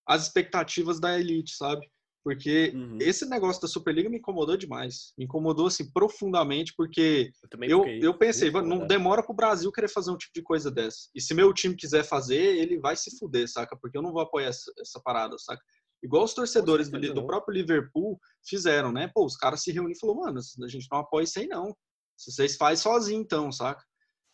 [0.07, 1.88] às expectativas da elite, sabe?
[2.25, 2.99] Porque uhum.
[3.01, 5.12] esse negócio da Superliga me incomodou demais.
[5.16, 7.31] Me incomodou, assim, profundamente, porque
[7.62, 11.09] eu, eu, eu pensei, não demora pro Brasil querer fazer um tipo de coisa dessa.
[11.14, 13.77] E se meu time quiser fazer, ele vai se fuder, saca?
[13.81, 15.62] Porque eu não vou apoiar essa, essa parada, saca?
[16.03, 19.11] Igual os torcedores do, do, próprio Liverpool fizeram, né?
[19.12, 21.75] Pô, os caras se reuniram e falaram, mano, a gente não apoia isso aí, não.
[22.16, 23.83] Se vocês fazem sozinho, então, saca?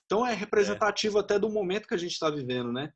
[0.06, 1.20] Então é representativo é.
[1.20, 2.92] até do momento que a gente está vivendo, né?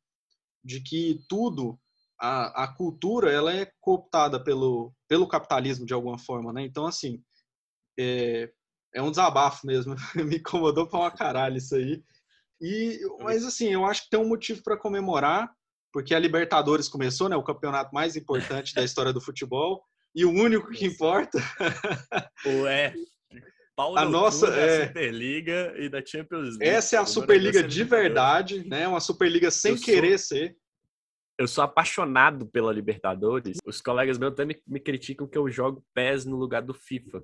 [0.63, 1.79] De que tudo
[2.21, 6.63] a, a cultura ela é cooptada pelo, pelo capitalismo de alguma forma, né?
[6.63, 7.23] Então, assim,
[7.99, 8.51] é,
[8.95, 9.95] é um desabafo mesmo.
[10.17, 12.03] Me incomodou pra uma caralho isso aí.
[12.61, 15.49] E, mas, assim, eu acho que tem um motivo para comemorar,
[15.93, 17.37] porque a Libertadores começou, né?
[17.37, 21.39] O campeonato mais importante da história do futebol e o único que importa.
[22.45, 22.95] Ué.
[23.77, 26.65] Paulo a nossa é Superliga e da Champions League.
[26.65, 28.89] Essa é a Superliga de verdade, né?
[28.89, 30.37] Uma Superliga sem eu querer sou...
[30.37, 30.57] ser
[31.39, 33.59] eu sou apaixonado pela Libertadores.
[33.65, 37.23] Os colegas meus até me, me, criticam que eu jogo PES no lugar do FIFA.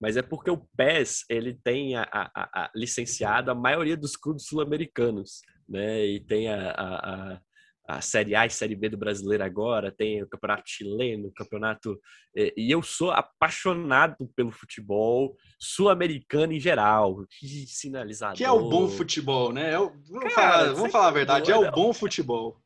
[0.00, 4.46] Mas é porque o PES, ele tem a, a, a licenciado a maioria dos clubes
[4.46, 6.06] sul-americanos, né?
[6.06, 7.40] E tem a, a,
[7.88, 12.00] a, Série A e Série B do brasileiro agora, tem o Campeonato Chileno, o Campeonato...
[12.36, 17.24] E eu sou apaixonado pelo futebol sul-americano em geral.
[17.38, 18.36] Que sinalizador.
[18.36, 19.72] Que é o bom futebol, né?
[19.72, 22.60] É o, vamos, Cara, falar, vamos falar a verdade, é o bom futebol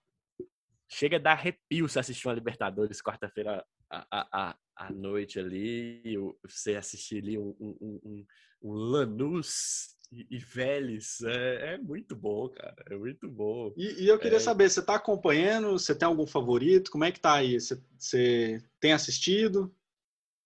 [0.90, 6.02] chega a dar arrepio se assistir uma Libertadores quarta-feira à, à, à, noite ali,
[6.44, 8.26] você assistir ali um, um, um,
[8.62, 13.72] um Lanús e, e Vélez, é, é, muito bom, cara, é muito bom.
[13.76, 14.40] E, e eu queria é...
[14.40, 17.60] saber, você está acompanhando, você tem algum favorito, como é que tá aí?
[17.60, 19.72] Você, você tem assistido?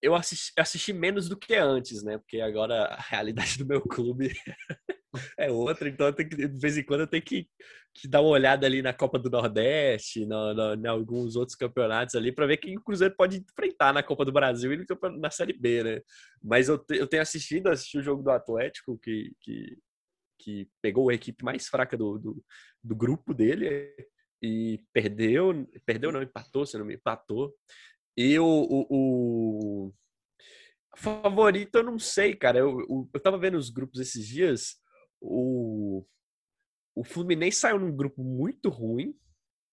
[0.02, 4.34] Eu assisti, assisti menos do que antes, né, porque agora a realidade do meu clube
[5.38, 7.48] é outra, então que, de vez em quando eu tenho que,
[7.94, 12.14] que, dar uma olhada ali na Copa do Nordeste, no, no, em alguns outros campeonatos
[12.14, 14.86] ali, para ver quem o Cruzeiro pode enfrentar na Copa do Brasil e
[15.18, 16.00] na Série B, né?
[16.42, 19.78] Mas eu, te, eu tenho assistido, assisti o jogo do Atlético, que, que,
[20.38, 22.44] que pegou a equipe mais fraca do, do,
[22.82, 23.94] do grupo dele
[24.42, 27.54] e perdeu, perdeu não, empatou, se não me empatou.
[28.16, 29.94] E o, o, o
[30.96, 32.58] favorito eu não sei, cara.
[32.58, 34.76] Eu, eu, eu tava vendo os grupos esses dias
[35.24, 36.06] o,
[36.94, 39.14] o Fluminense saiu num grupo muito ruim,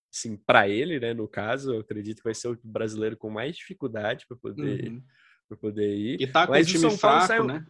[0.10, 1.14] sim, para ele, né?
[1.14, 5.04] No caso, eu acredito que vai ser o brasileiro com mais dificuldade para poder, uhum.
[5.60, 6.22] poder ir.
[6.22, 7.43] E tá com Mas o time fraco, saiu...
[7.43, 7.66] né?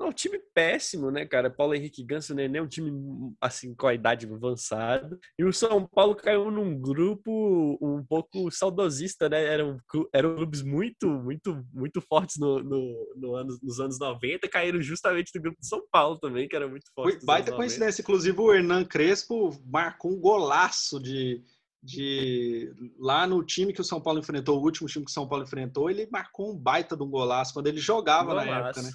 [0.00, 1.50] Não, time péssimo, né, cara?
[1.50, 2.48] Paulo Henrique Ganso, né?
[2.48, 2.90] Nem um time,
[3.38, 5.18] assim, com a idade avançada.
[5.38, 9.44] E o São Paulo caiu num grupo um pouco saudosista, né?
[9.44, 9.76] Eram,
[10.14, 14.48] eram clubes muito, muito, muito fortes no, no, no nos anos 90.
[14.48, 17.18] Caíram justamente no grupo de São Paulo também, que era muito forte.
[17.18, 18.00] Foi baita coincidência.
[18.00, 21.44] Inclusive, o Hernan Crespo marcou um golaço de,
[21.82, 25.28] de lá no time que o São Paulo enfrentou, o último time que o São
[25.28, 28.50] Paulo enfrentou, ele marcou um baita de um golaço quando ele jogava golaço.
[28.50, 28.90] na época, né?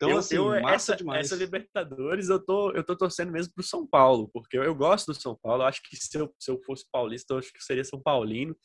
[0.00, 1.26] Então, eu, assim, eu, essa, demais.
[1.26, 5.12] essa Libertadores eu tô, eu tô torcendo mesmo pro São Paulo, porque eu, eu gosto
[5.12, 5.62] do São Paulo.
[5.62, 8.56] Eu acho que se eu, se eu fosse paulista, eu acho que seria São Paulino.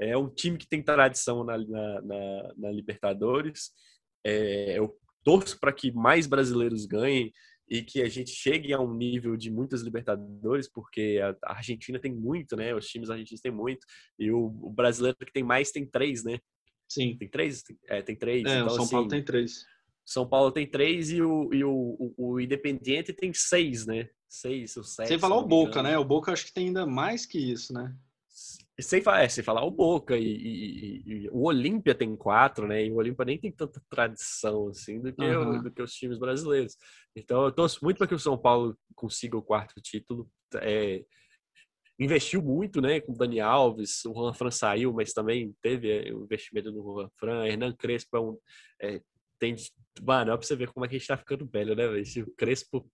[0.00, 3.70] É um time que tem tradição na, na, na, na Libertadores.
[4.26, 7.32] É, eu torço para que mais brasileiros ganhem
[7.68, 12.12] e que a gente chegue a um nível de muitas Libertadores, porque a Argentina tem
[12.12, 12.74] muito, né?
[12.74, 13.86] Os times argentinos têm muito,
[14.18, 16.40] e o, o brasileiro que tem mais tem três, né?
[16.88, 17.16] Sim.
[17.16, 17.62] Tem três?
[17.86, 18.44] É, tem três.
[18.44, 19.64] É, então, o São assim, Paulo tem três.
[20.04, 24.08] São Paulo tem três e o, e o, o, Independiente tem seis, né?
[24.28, 25.08] Seis ou sete.
[25.08, 25.98] Sem falar o Boca, né?
[25.98, 27.94] O Boca acho que tem ainda mais que isso, né?
[28.80, 32.84] Sem, é, sem falar o Boca e, e, e, o Olímpia tem quatro, né?
[32.84, 35.58] E o Olímpia nem tem tanta tradição assim do que, uhum.
[35.58, 36.76] o, do que os times brasileiros.
[37.14, 40.28] Então eu torço muito para que o São Paulo consiga o quarto título.
[40.56, 41.04] É,
[41.98, 43.00] investiu muito, né?
[43.00, 46.82] Com o Dani Alves, o Juan Fran saiu, mas também teve é, o investimento no
[46.82, 47.46] Juan Fran.
[47.46, 48.38] Hernan Crespo é um,
[48.80, 49.02] é,
[49.40, 49.56] tem.
[50.02, 52.04] Mano, ó pra você ver como é que a gente tá ficando velho, né, velho?
[52.28, 52.88] O Crespo,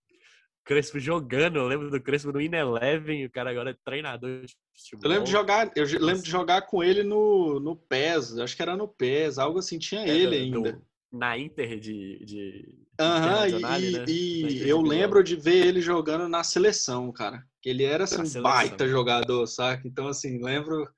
[0.67, 5.01] Crespo jogando, eu lembro do Crespo no Ineleven, o cara agora é treinador de futebol.
[5.03, 8.61] Eu lembro de jogar, eu lembro de jogar com ele no, no PES, acho que
[8.61, 10.81] era no PES, algo assim, tinha é, ele ainda.
[11.11, 12.25] na Inter de.
[12.25, 14.05] de Aham, e, né?
[14.07, 17.43] e eu lembro de ver ele jogando na seleção, cara.
[17.61, 19.87] Que ele era assim, um baita jogador, saca?
[19.87, 20.89] Então, assim, lembro.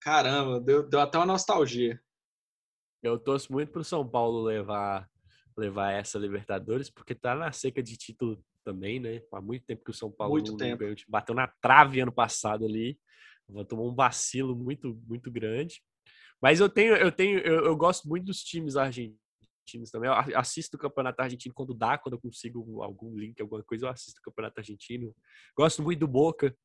[0.00, 1.98] Caramba, deu, deu até uma nostalgia.
[3.02, 5.08] Eu torço muito pro São Paulo levar
[5.56, 9.20] levar essa Libertadores, porque tá na seca de título também, né?
[9.32, 10.78] Há muito tempo que o São Paulo muito tempo.
[10.78, 12.98] ganhou, bateu na trave ano passado ali,
[13.68, 15.82] tomou um vacilo muito muito grande.
[16.40, 20.08] Mas eu tenho eu tenho eu, eu gosto muito dos times argentinos também.
[20.08, 23.90] Eu assisto o Campeonato Argentino quando dá, quando eu consigo algum link, alguma coisa, eu
[23.90, 25.14] assisto o Campeonato Argentino.
[25.56, 26.56] Gosto muito do Boca.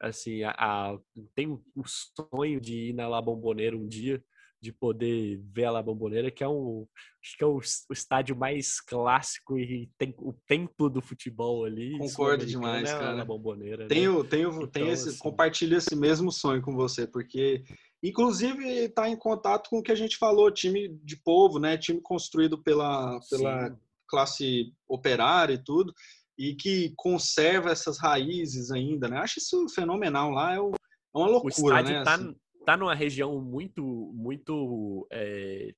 [0.00, 0.98] Assim, a, a,
[1.34, 4.22] tenho um sonho de ir na La Bombonera um dia,
[4.60, 6.86] de poder ver a La Bombonera, que é um
[7.22, 11.96] acho que é o, o estádio mais clássico e tem o templo do futebol ali.
[11.98, 13.12] Concordo demais, é cara.
[13.12, 13.88] La Bombonera.
[13.88, 14.28] Tenho, né?
[14.28, 15.18] tenho, então, tenho esse, assim...
[15.18, 17.64] compartilho esse mesmo sonho com você, porque
[18.02, 21.78] inclusive está em contato com o que a gente falou, time de povo, né?
[21.78, 25.92] Time construído pela, pela classe operária e tudo,
[26.36, 29.18] e que conserva essas raízes ainda, né?
[29.18, 32.04] Acho isso fenomenal lá, é, uma loucura, o estádio né?
[32.04, 32.36] Tá, assim
[32.70, 33.82] tá numa região muito,
[34.14, 35.74] muito é,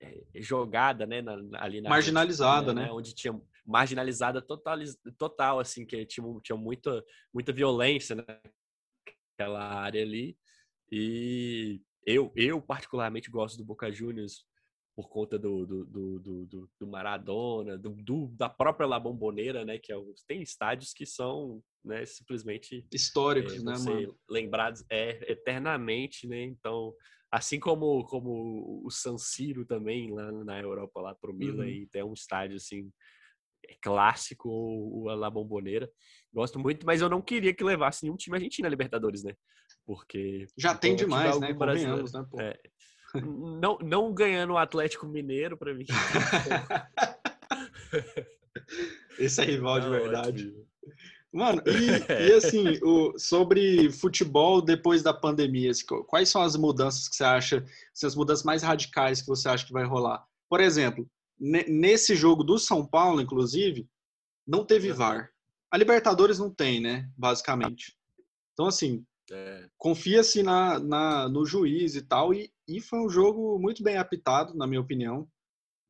[0.00, 2.84] é, jogada, né, na, ali na marginalizada, né?
[2.84, 2.92] né?
[2.92, 4.78] Onde tinha marginalizada total,
[5.18, 10.34] total assim, que tinha, tinha muita, muita violência naquela área ali.
[10.90, 14.46] E eu, eu particularmente gosto do Boca Juniors
[14.98, 19.78] por conta do, do, do, do, do Maradona, do, do, da própria La Bombonera, né?
[19.78, 19.96] Que é,
[20.26, 24.18] tem estádios que são né, simplesmente históricos, é, né, mano?
[24.28, 26.42] Lembrados é, eternamente, né?
[26.42, 26.92] Então,
[27.30, 31.86] assim como, como o San Siro também lá na Europa, lá pro Milan, uhum.
[31.92, 32.90] tem um estádio assim
[33.68, 35.88] é clássico, o La Bombonera.
[36.32, 39.32] Gosto muito, mas eu não queria que levasse nenhum time argentino na Libertadores, né?
[39.86, 41.54] Porque já tem demais, né?
[41.54, 42.26] Convenhamos, né?
[42.28, 42.40] Pô.
[42.40, 42.58] É,
[43.14, 45.86] não, não ganhando o Atlético Mineiro, para mim.
[49.18, 50.54] Esse é rival de verdade.
[51.32, 51.66] Mano, e,
[52.28, 57.24] e assim, o, sobre futebol depois da pandemia, assim, quais são as mudanças que você
[57.24, 57.64] acha,
[58.02, 60.24] as mudanças mais radicais que você acha que vai rolar?
[60.48, 63.86] Por exemplo, nesse jogo do São Paulo, inclusive,
[64.46, 65.30] não teve VAR.
[65.70, 67.08] A Libertadores não tem, né?
[67.16, 67.94] Basicamente.
[68.54, 69.68] Então, assim, é.
[69.76, 74.54] confia-se na, na, no juiz e tal, e e foi um jogo muito bem apitado,
[74.54, 75.26] na minha opinião.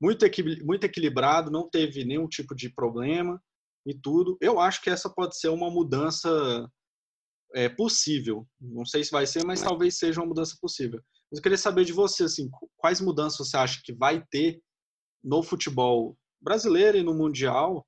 [0.01, 0.24] Muito,
[0.64, 3.43] muito equilibrado, não teve nenhum tipo de problema
[3.85, 4.39] e tudo.
[4.41, 6.70] Eu acho que essa pode ser uma mudança
[7.53, 8.47] é, possível.
[8.61, 11.03] Não sei se vai ser, mas talvez seja uma mudança possível.
[11.31, 14.62] Mas eu queria saber de você, assim, quais mudanças você acha que vai ter
[15.22, 17.85] no futebol brasileiro e no mundial,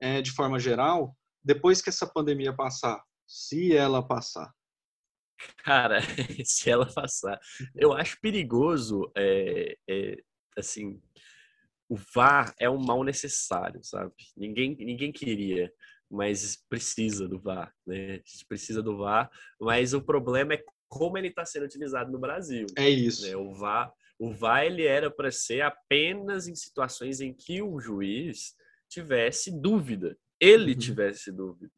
[0.00, 4.52] é, de forma geral, depois que essa pandemia passar, se ela passar.
[5.58, 6.00] Cara,
[6.44, 7.38] se ela passar.
[7.74, 10.16] Eu acho perigoso, é, é,
[10.56, 11.00] assim,
[11.88, 14.12] o VAR é um mal necessário, sabe?
[14.36, 15.72] Ninguém, ninguém queria,
[16.10, 18.12] mas precisa do VAR, né?
[18.12, 19.30] A gente precisa do VAR,
[19.60, 22.66] mas o problema é como ele está sendo utilizado no Brasil.
[22.76, 23.26] É isso.
[23.26, 23.36] Né?
[23.36, 28.54] O VAR, o VAR ele era para ser apenas em situações em que o juiz
[28.88, 30.78] tivesse dúvida, ele uhum.
[30.78, 31.72] tivesse dúvida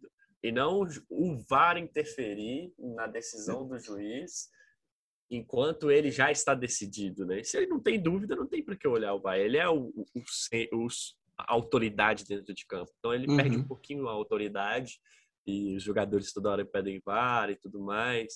[0.44, 4.50] e não o VAR interferir na decisão do juiz
[5.30, 7.42] enquanto ele já está decidido, né?
[7.42, 9.38] Se ele não tem dúvida, não tem para que olhar o VAR.
[9.38, 10.04] Ele é o, o,
[10.74, 10.86] o,
[11.38, 12.92] a autoridade dentro de campo.
[12.98, 13.38] Então ele uhum.
[13.38, 15.00] perde um pouquinho a autoridade
[15.46, 18.34] e os jogadores toda hora pedem VAR e tudo mais.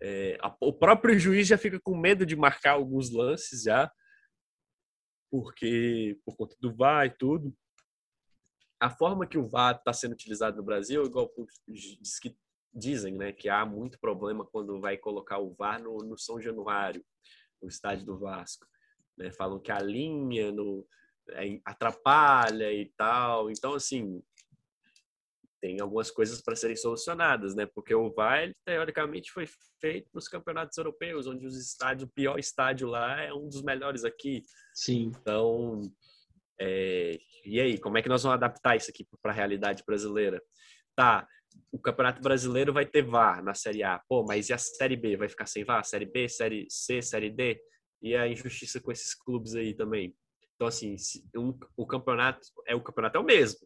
[0.00, 3.90] É, a, o próprio juiz já fica com medo de marcar alguns lances já,
[5.28, 7.52] porque por conta do VAR e tudo
[8.80, 11.30] a forma que o VAR está sendo utilizado no Brasil, igual
[11.66, 12.36] diz que
[12.72, 17.04] dizem, né, que há muito problema quando vai colocar o VAR no, no São Januário,
[17.60, 18.66] no estádio do Vasco.
[19.16, 19.32] Né?
[19.32, 20.86] Falam que a linha no,
[21.30, 23.50] é, atrapalha e tal.
[23.50, 24.22] Então, assim,
[25.60, 27.66] tem algumas coisas para serem solucionadas, né?
[27.66, 29.48] Porque o VAR, ele, teoricamente, foi
[29.80, 34.04] feito nos campeonatos europeus, onde os estádios, o pior estádio lá é um dos melhores
[34.04, 34.42] aqui.
[34.74, 35.10] Sim.
[35.20, 35.82] Então,
[36.60, 40.42] é, e aí, como é que nós vamos adaptar isso aqui para a realidade brasileira?
[40.96, 41.26] Tá,
[41.72, 44.00] o Campeonato Brasileiro vai ter VAR na Série A.
[44.08, 45.16] Pô, mas e a Série B?
[45.16, 45.84] Vai ficar sem VAR?
[45.84, 47.60] Série B, Série C, Série D?
[48.02, 50.14] E a injustiça com esses clubes aí também.
[50.54, 50.96] Então, assim,
[51.36, 53.60] um, o campeonato é o campeonato é o mesmo,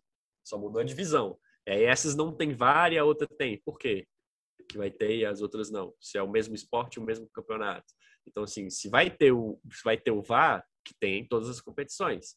[0.45, 1.39] só mudou a divisão.
[1.67, 3.61] E aí essas não tem VAR e a outra tem.
[3.65, 4.07] Por quê?
[4.69, 5.95] Que vai ter e as outras não.
[6.01, 7.87] Se é o mesmo esporte, o mesmo campeonato.
[8.27, 11.61] Então, assim, se vai ter o, vai ter o VAR, que tem em todas as
[11.61, 12.37] competições.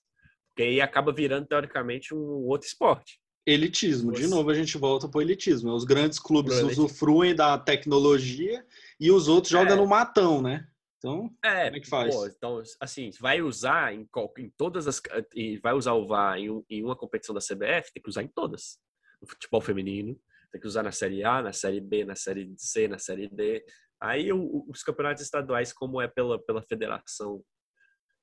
[0.56, 3.20] Porque aí acaba virando, teoricamente, um outro esporte.
[3.46, 4.14] Elitismo.
[4.14, 5.74] De novo, a gente volta para o elitismo.
[5.74, 8.66] Os grandes clubes usufruem da tecnologia
[8.98, 9.76] e os outros jogam é.
[9.76, 10.66] no matão, né?
[10.98, 12.16] Então, é, como é que faz?
[12.16, 15.02] Pô, então, assim, vai usar em, em todas as.
[15.36, 18.28] E vai usar o VAR em, em, uma competição da CBF, tem que usar em
[18.28, 18.80] todas.
[19.22, 20.18] No futebol feminino,
[20.52, 23.64] tem que usar na Série A, na Série B, na Série C, na Série D.
[24.02, 27.44] Aí o, os campeonatos estaduais, como é pela, pela federação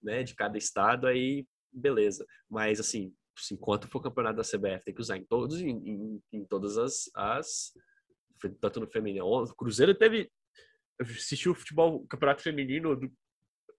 [0.02, 2.26] né, de cada estado, aí beleza.
[2.48, 3.14] Mas, assim,
[3.50, 7.10] enquanto for campeonato da CBF, tem que usar em todos, em, em, em todas as,
[7.14, 7.72] as,
[8.60, 9.24] Tanto no feminino.
[9.24, 10.30] O Cruzeiro teve.
[10.98, 13.10] Eu assisti o futebol, o campeonato feminino do,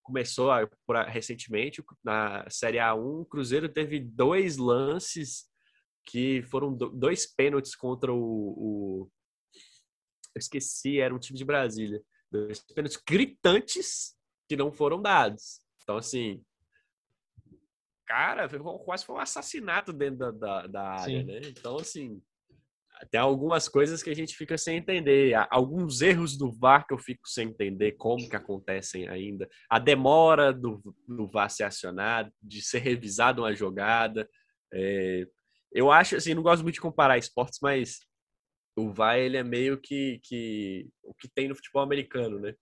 [0.01, 3.21] começou a, por, recentemente na Série A1.
[3.21, 5.45] O Cruzeiro teve dois lances
[6.05, 9.11] que foram do, dois pênaltis contra o, o
[10.35, 12.01] eu esqueci, era um time de Brasília.
[12.31, 14.15] Dois pênaltis gritantes
[14.47, 15.59] que não foram dados.
[15.83, 16.43] Então, assim,
[18.13, 18.47] cara,
[18.85, 21.23] quase foi um assassinato dentro da, da, da área, Sim.
[21.23, 21.41] né?
[21.45, 22.21] Então, assim,
[23.09, 25.33] tem algumas coisas que a gente fica sem entender.
[25.49, 29.49] Alguns erros do VAR que eu fico sem entender como que acontecem ainda.
[29.67, 34.29] A demora do, do VAR ser acionado, de ser revisado uma jogada.
[34.71, 35.25] É,
[35.71, 37.97] eu acho, assim, não gosto muito de comparar esportes, mas
[38.77, 42.53] o VAR, ele é meio que, que o que tem no futebol americano, né?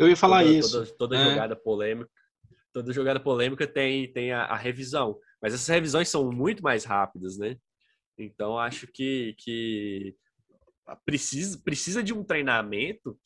[0.00, 0.72] Eu ia falar toda, isso.
[0.72, 1.30] Toda, toda é.
[1.30, 2.10] jogada polêmica.
[2.76, 5.18] Toda jogada polêmica tem, tem a, a revisão.
[5.40, 7.56] Mas essas revisões são muito mais rápidas, né?
[8.18, 10.14] Então, acho que, que
[11.06, 13.18] precisa, precisa de um treinamento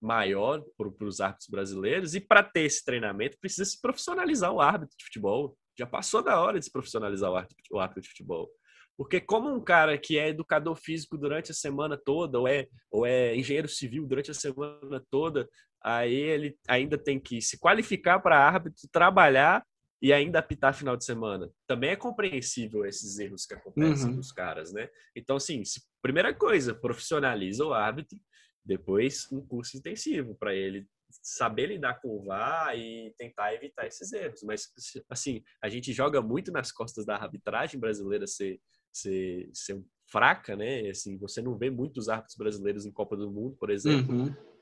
[0.00, 4.96] maior para os árbitros brasileiros, e para ter esse treinamento, precisa se profissionalizar o árbitro
[4.96, 5.54] de futebol.
[5.78, 8.50] Já passou da hora de se profissionalizar o árbitro, o árbitro de futebol.
[8.96, 13.04] Porque como um cara que é educador físico durante a semana toda, ou é, ou
[13.04, 15.46] é engenheiro civil durante a semana toda,
[15.84, 19.64] aí ele ainda tem que se qualificar para árbitro, trabalhar
[20.00, 21.50] e ainda apitar final de semana.
[21.66, 24.16] Também é compreensível esses erros que acontecem uhum.
[24.16, 24.88] nos caras, né?
[25.14, 25.62] Então, assim,
[26.02, 28.18] primeira coisa, profissionaliza o árbitro,
[28.64, 30.86] depois um curso intensivo para ele
[31.22, 34.42] saber lidar com o VAR e tentar evitar esses erros.
[34.42, 34.72] Mas,
[35.08, 38.60] assim, a gente joga muito nas costas da arbitragem brasileira ser,
[38.92, 40.88] ser, ser fraca, né?
[40.88, 44.14] Assim, você não vê muitos árbitros brasileiros em Copa do Mundo, por exemplo.
[44.14, 44.53] Uhum.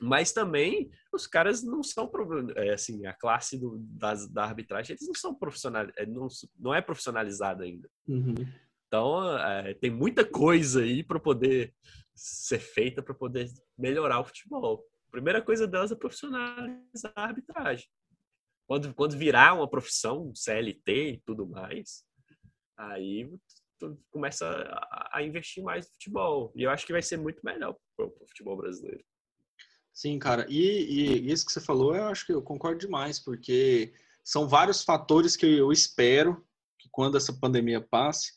[0.00, 2.10] Mas também os caras não são
[2.56, 6.26] é, assim a classe do, das, da arbitragem eles não são profissional é, não,
[6.58, 7.88] não é profissionalizada ainda.
[8.08, 8.34] Uhum.
[8.86, 11.74] Então é, tem muita coisa aí para poder
[12.14, 13.48] ser feita para poder
[13.78, 14.84] melhorar o futebol.
[15.08, 17.88] A primeira coisa delas é profissionalizar a arbitragem.
[18.66, 22.04] Quando, quando virar uma profissão, CLT e tudo mais,
[22.76, 23.28] aí
[24.10, 26.52] começa a, a investir mais no futebol.
[26.54, 29.02] E eu acho que vai ser muito melhor para o futebol brasileiro.
[30.00, 30.46] Sim, cara.
[30.48, 33.92] E, e, isso que você falou, eu acho que eu concordo demais, porque
[34.24, 36.42] são vários fatores que eu espero
[36.78, 38.32] que quando essa pandemia passe,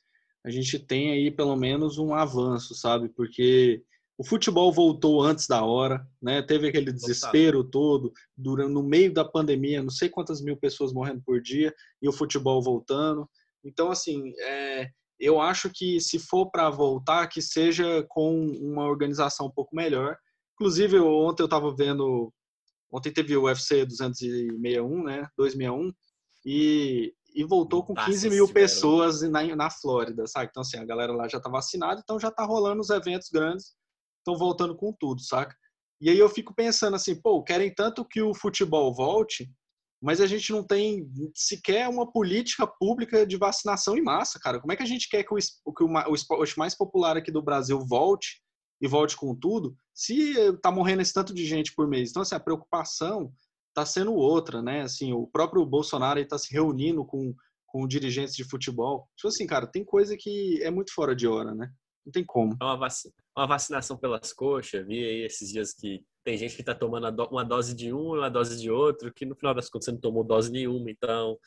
[0.45, 3.07] a gente tenha aí pelo menos um avanço, sabe?
[3.07, 3.81] Porque
[4.17, 6.41] o futebol voltou antes da hora, né?
[6.41, 11.23] Teve aquele desespero todo durante no meio da pandemia, não sei quantas mil pessoas morrendo
[11.25, 13.25] por dia e o futebol voltando.
[13.63, 19.47] Então, assim, é, eu acho que se for para voltar, que seja com uma organização
[19.47, 20.17] um pouco melhor
[20.63, 22.33] Inclusive, ontem eu estava vendo.
[22.89, 25.27] Ontem teve o UFC 261, né?
[25.37, 25.91] 261.
[26.45, 30.47] E, e voltou com 15 mil pessoas na, na Flórida, sabe?
[30.49, 33.73] Então, assim, a galera lá já tá vacinada, então já tá rolando os eventos grandes,
[34.19, 35.53] estão voltando com tudo, saca?
[35.99, 39.51] E aí eu fico pensando assim, pô, querem tanto que o futebol volte,
[40.01, 44.61] mas a gente não tem sequer uma política pública de vacinação em massa, cara.
[44.61, 47.31] Como é que a gente quer que o, que o, o esporte mais popular aqui
[47.31, 48.41] do Brasil volte
[48.83, 52.09] e volte com tudo, se está morrendo esse tanto de gente por mês.
[52.09, 53.31] Então, assim, a preocupação
[53.69, 54.81] está sendo outra, né?
[54.81, 57.33] Assim, o próprio Bolsonaro está se reunindo com,
[57.65, 59.07] com dirigentes de futebol.
[59.15, 61.71] Tipo assim, cara, tem coisa que é muito fora de hora, né?
[62.05, 62.57] Não tem como.
[62.61, 62.93] É uma, vac...
[63.37, 64.85] uma vacinação pelas coxas.
[64.85, 68.19] Vi aí esses dias que tem gente que está tomando uma dose de um e
[68.19, 70.91] uma dose de outro, que no final das contas você não tomou dose nenhuma.
[70.91, 71.37] Então,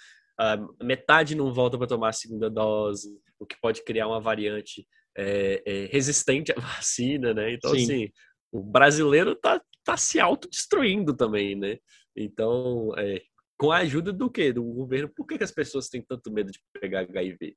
[0.40, 4.86] a metade não volta para tomar a segunda dose, o que pode criar uma variante
[5.16, 7.52] é, é, resistente à vacina, né?
[7.54, 7.82] Então, Sim.
[7.82, 8.12] assim,
[8.52, 11.78] o brasileiro tá, tá se autodestruindo também, né?
[12.14, 13.22] Então, é,
[13.58, 14.52] com a ajuda do quê?
[14.52, 17.56] Do governo, por que, que as pessoas têm tanto medo de pegar HIV?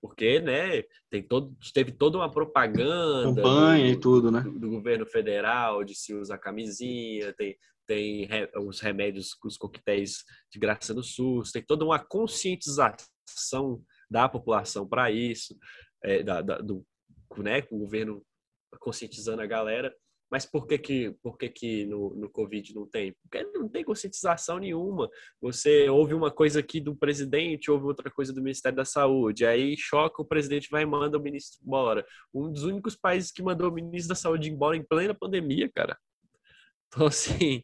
[0.00, 4.40] Porque, né, tem todo, teve toda uma propaganda campanha do, e tudo, né?
[4.40, 7.56] Do, do, governo federal de se usar camisinha, tem,
[7.86, 14.28] tem re, os remédios, os coquetéis de graça no SUS, tem toda uma conscientização da
[14.28, 15.56] população para isso
[16.04, 16.84] é, da, da, do
[17.38, 18.22] né, o governo
[18.78, 19.94] conscientizando a galera.
[20.30, 23.14] Mas por que que, por que, que no, no Covid não tem?
[23.22, 25.10] Porque não tem conscientização nenhuma.
[25.42, 29.76] Você ouve uma coisa aqui do presidente, ouve outra coisa do Ministério da Saúde, aí
[29.76, 32.02] choca o presidente vai e manda o ministro embora.
[32.32, 35.98] Um dos únicos países que mandou o ministro da Saúde embora em plena pandemia, cara.
[36.88, 37.62] Então, assim,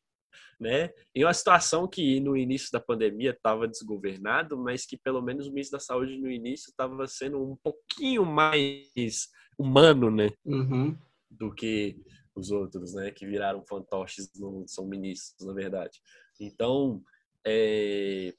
[0.58, 0.90] né?
[1.14, 5.52] Em uma situação que no início da pandemia estava desgovernado, mas que pelo menos o
[5.52, 9.28] ministro da Saúde no início estava sendo um pouquinho mais
[9.58, 10.30] humano, né?
[10.44, 10.96] Uhum.
[11.30, 11.96] Do que
[12.34, 13.10] os outros, né?
[13.10, 16.00] Que viraram fantoches, não são ministros, na verdade.
[16.40, 17.02] Então,
[17.46, 18.34] é,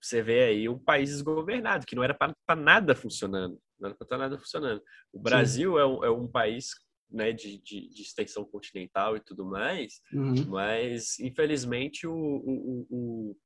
[0.00, 3.60] você vê aí um país desgovernado, que não era para nada funcionando.
[3.78, 4.82] Não era para nada funcionando.
[5.12, 6.70] O Brasil é um, é um país
[7.10, 10.46] né, de, de, de, extensão continental e tudo mais, uhum.
[10.48, 13.36] mas infelizmente o, o, o,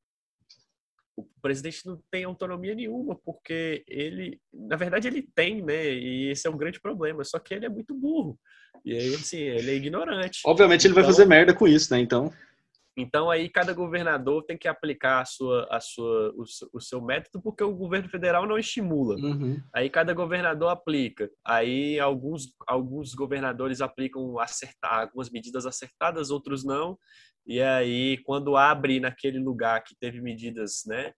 [1.16, 5.92] o presidente não tem autonomia nenhuma, porque ele, na verdade, ele tem, né?
[5.92, 8.38] E esse é um grande problema, só que ele é muito burro.
[8.84, 10.40] E aí, assim, ele é ignorante.
[10.44, 12.00] Obviamente, então, ele vai então fazer merda com isso, né?
[12.00, 12.32] Então.
[12.96, 17.42] Então aí cada governador tem que aplicar a sua, a sua, o, o seu método
[17.42, 19.16] porque o governo federal não estimula.
[19.16, 19.60] Uhum.
[19.74, 21.28] Aí cada governador aplica.
[21.44, 26.96] Aí alguns, alguns governadores aplicam acertar algumas medidas acertadas, outros não.
[27.44, 31.12] E aí quando abre naquele lugar que teve medidas, né,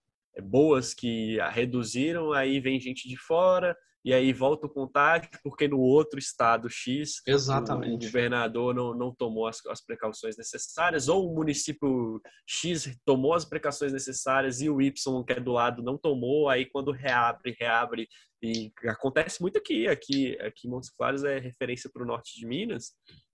[0.45, 5.81] boas que reduziram, aí vem gente de fora e aí volta o contágio, porque no
[5.81, 7.93] outro estado X Exatamente.
[7.93, 13.45] o governador não, não tomou as, as, precauções necessárias, ou o município X tomou as
[13.45, 18.09] precauções necessárias e o Y, que é do lado, não tomou, aí quando reabre, reabre,
[18.41, 22.93] e acontece muito aqui, aqui, aqui Montes Claros é referência para o norte de Minas,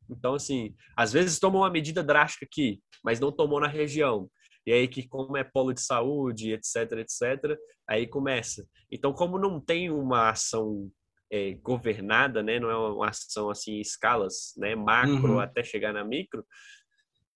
[0.08, 4.26] então, assim, às vezes tomou uma medida drástica aqui, mas não tomou na região
[4.66, 7.58] e aí que como é polo de saúde, etc, etc,
[7.88, 8.66] aí começa.
[8.90, 10.90] Então, como não tem uma ação
[11.30, 15.40] é, governada, né, não é uma ação assim em escalas, né, macro uhum.
[15.40, 16.44] até chegar na micro,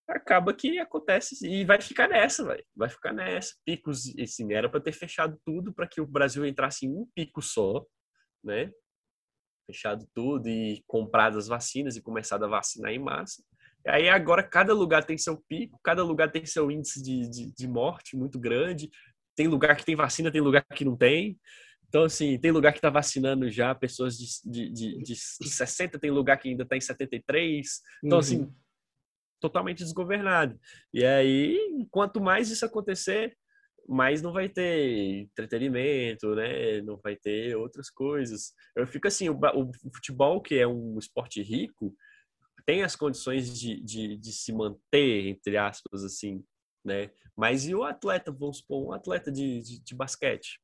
[0.09, 3.55] acaba que acontece e vai ficar nessa, vai, vai ficar nessa.
[3.65, 7.43] Picos, assim, era para ter fechado tudo para que o Brasil entrasse em um pico
[7.43, 7.85] só,
[8.45, 8.71] né?
[9.67, 13.43] Fechado tudo e comprado as vacinas e começado a vacinar em massa.
[13.87, 17.69] Aí agora cada lugar tem seu pico, cada lugar tem seu índice de, de, de
[17.69, 18.91] morte muito grande.
[19.35, 21.39] Tem lugar que tem vacina, tem lugar que não tem.
[21.89, 26.11] Então, assim, tem lugar que está vacinando já pessoas de, de, de, de 60, tem
[26.11, 27.81] lugar que ainda está em 73.
[28.05, 28.43] Então, assim, uhum.
[28.45, 28.55] assim,
[29.41, 30.59] totalmente desgovernado.
[30.93, 33.37] E aí, quanto mais isso acontecer,
[33.89, 36.81] mais não vai ter entretenimento, né?
[36.83, 38.53] Não vai ter outras coisas.
[38.75, 41.95] Eu fico assim, o, o futebol, que é um esporte rico,
[42.67, 46.45] tem as condições de, de, de, se manter, entre aspas, assim,
[46.85, 47.11] né?
[47.37, 50.61] Mas e o atleta, vamos supor, um atleta de, de, de basquete?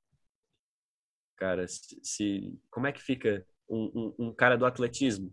[1.36, 3.84] Cara, se, se, como é que fica um,
[4.18, 5.32] um, um, cara do atletismo?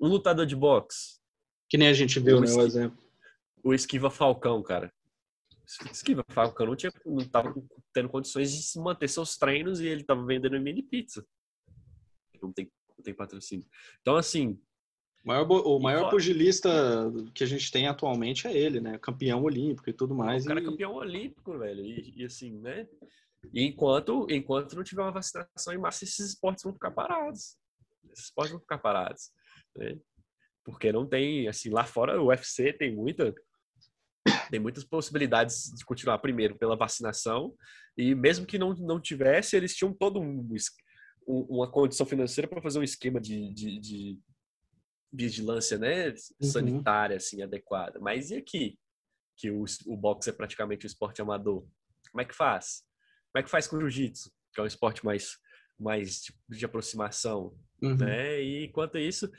[0.00, 1.20] Um lutador de boxe?
[1.68, 3.04] Que nem a gente viu, o né, o exemplo.
[3.62, 4.92] O Esquiva Falcão, cara.
[5.90, 7.54] Esquiva Falcão não, tinha, não tava
[7.92, 11.26] tendo condições de se manter seus treinos e ele tava vendendo mini pizza.
[12.42, 13.66] Não tem, não tem patrocínio.
[14.00, 14.60] Então, assim,
[15.24, 16.70] o maior, o maior pugilista
[17.34, 18.98] que a gente tem atualmente é ele, né?
[18.98, 20.44] Campeão olímpico e tudo mais.
[20.44, 21.82] O cara é campeão olímpico, velho.
[21.82, 22.86] E, e, assim, né?
[23.52, 27.56] E enquanto, enquanto não tiver uma vacinação em massa, esses esportes vão ficar parados.
[28.12, 29.30] Esses esportes vão ficar parados.
[29.74, 29.98] Né?
[30.62, 33.34] Porque não tem, assim, lá fora o UFC tem muita
[34.50, 37.54] tem muitas possibilidades de continuar primeiro pela vacinação
[37.96, 40.46] e mesmo que não, não tivesse, eles tinham todo um,
[41.26, 44.18] uma condição financeira para fazer um esquema de, de, de
[45.14, 46.16] vigilância né, uhum.
[46.42, 48.00] sanitária assim, adequada.
[48.00, 48.78] Mas e aqui?
[49.36, 51.66] Que o, o boxe é praticamente um esporte amador.
[52.10, 52.82] Como é que faz?
[53.32, 55.36] Como é que faz com o jiu-jitsu, que é um esporte mais,
[55.78, 57.56] mais de, de aproximação?
[57.82, 57.96] Uhum.
[57.96, 58.42] Né?
[58.42, 59.30] E enquanto isso,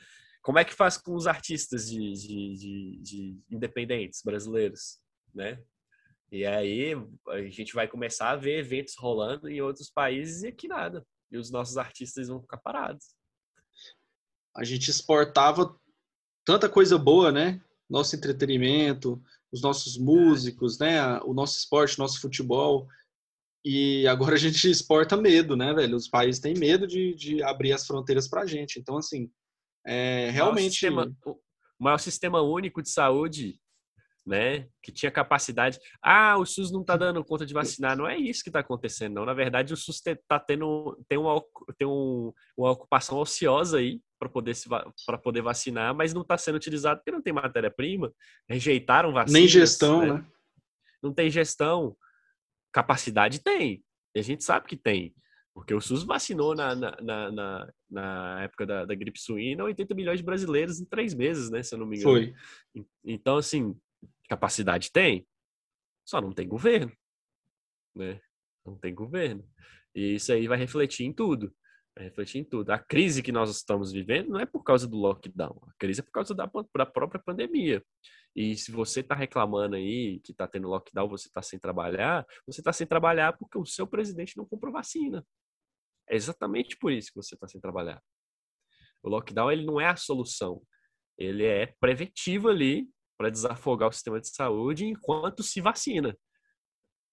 [0.42, 4.98] como é que faz com os artistas de, de, de, de independentes brasileiros?
[5.34, 5.62] Né?
[6.30, 6.92] E aí
[7.28, 11.06] a gente vai começar a ver eventos rolando em outros países e aqui nada.
[11.30, 13.16] E os nossos artistas vão ficar parados
[14.56, 15.74] a gente exportava
[16.44, 17.60] tanta coisa boa, né?
[17.88, 21.18] Nosso entretenimento, os nossos músicos, né?
[21.20, 22.88] O nosso esporte, nosso futebol.
[23.64, 25.96] E agora a gente exporta medo, né, velho?
[25.96, 28.78] Os países têm medo de, de abrir as fronteiras pra gente.
[28.78, 29.30] Então, assim,
[29.86, 30.86] é, realmente.
[30.88, 31.36] O maior, sistema,
[31.78, 33.60] o maior sistema único de saúde
[34.26, 34.66] né?
[34.82, 35.78] Que tinha capacidade.
[36.02, 37.96] Ah, o SUS não está dando conta de vacinar.
[37.96, 39.24] Não é isso que está acontecendo, não.
[39.24, 41.40] Na verdade, o SUS está tendo tem uma,
[41.78, 46.36] tem um, uma ocupação ociosa aí para poder se para poder vacinar, mas não está
[46.38, 48.12] sendo utilizado porque não tem matéria-prima.
[48.48, 49.40] Rejeitaram vacinas.
[49.40, 50.12] Nem gestão, né?
[50.14, 50.26] né?
[51.02, 51.96] Não tem gestão.
[52.72, 53.84] Capacidade tem.
[54.14, 55.14] E a gente sabe que tem.
[55.54, 60.18] Porque o SUS vacinou na, na, na, na época da, da, gripe suína 80 milhões
[60.18, 61.62] de brasileiros em três meses, né?
[61.62, 62.14] Se eu não me engano.
[62.14, 62.34] Foi.
[63.02, 63.74] Então, assim,
[64.28, 65.26] Capacidade tem,
[66.04, 66.92] só não tem governo,
[67.94, 68.20] né?
[68.64, 69.48] Não tem governo.
[69.94, 71.54] E isso aí vai refletir em tudo.
[71.96, 72.70] Vai refletir em tudo.
[72.70, 75.58] A crise que nós estamos vivendo não é por causa do lockdown.
[75.66, 77.82] A crise é por causa da, da própria pandemia.
[78.34, 82.60] E se você está reclamando aí que está tendo lockdown, você está sem trabalhar, você
[82.60, 85.26] está sem trabalhar porque o seu presidente não comprou vacina.
[86.06, 88.02] É exatamente por isso que você está sem trabalhar.
[89.02, 90.62] O lockdown ele não é a solução.
[91.16, 96.14] Ele é preventivo ali para desafogar o sistema de saúde enquanto se vacina.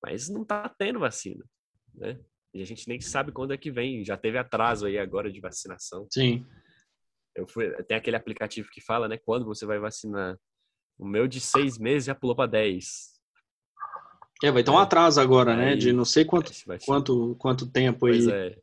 [0.04, 1.46] Mas não está tendo vacina,
[1.94, 2.20] né?
[2.54, 4.06] E a gente nem sabe quando é que vem.
[4.06, 6.08] Já teve atraso aí agora de vacinação.
[6.12, 6.46] Sim.
[7.36, 9.18] Eu fui, tem aquele aplicativo que fala, né?
[9.18, 10.38] Quando você vai vacinar.
[10.98, 13.14] O meu de seis meses já pulou para dez.
[14.44, 14.84] É, vai ter um é.
[14.84, 15.76] atraso agora, aí, né?
[15.76, 16.52] De não sei quanto,
[16.86, 18.14] quanto, quanto tempo aí.
[18.14, 18.56] Pois é.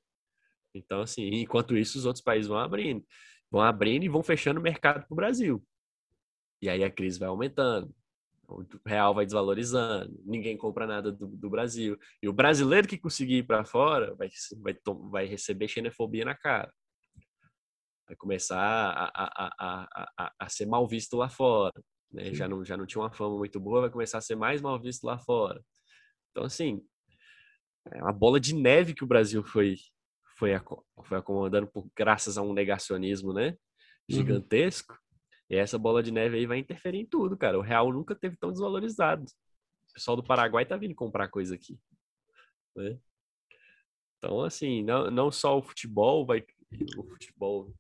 [0.72, 3.04] Então, assim, enquanto isso, os outros países vão abrindo.
[3.50, 5.60] Vão abrindo e vão fechando o mercado para o Brasil.
[6.62, 7.92] E aí a crise vai aumentando.
[8.50, 11.98] O real vai desvalorizando, ninguém compra nada do, do Brasil.
[12.22, 14.76] E o brasileiro que conseguir ir para fora vai, vai,
[15.10, 16.72] vai receber xenofobia na cara.
[18.06, 21.80] Vai começar a, a, a, a, a ser mal visto lá fora.
[22.12, 22.34] Né?
[22.34, 24.80] Já, não, já não tinha uma fama muito boa, vai começar a ser mais mal
[24.80, 25.62] visto lá fora.
[26.30, 26.82] Então, assim,
[27.92, 29.76] é uma bola de neve que o Brasil foi,
[30.36, 30.50] foi,
[31.04, 33.50] foi acomodando por, graças a um negacionismo né?
[33.50, 33.56] Uhum.
[34.08, 34.92] gigantesco.
[34.92, 35.09] Uhum.
[35.50, 37.58] E essa bola de neve aí vai interferir em tudo, cara.
[37.58, 39.24] O real nunca teve tão desvalorizado.
[39.24, 41.76] O pessoal do Paraguai tá vindo comprar coisa aqui.
[42.76, 42.96] Né?
[44.16, 46.46] Então, assim, não, não só o futebol vai.
[46.96, 47.74] O futebol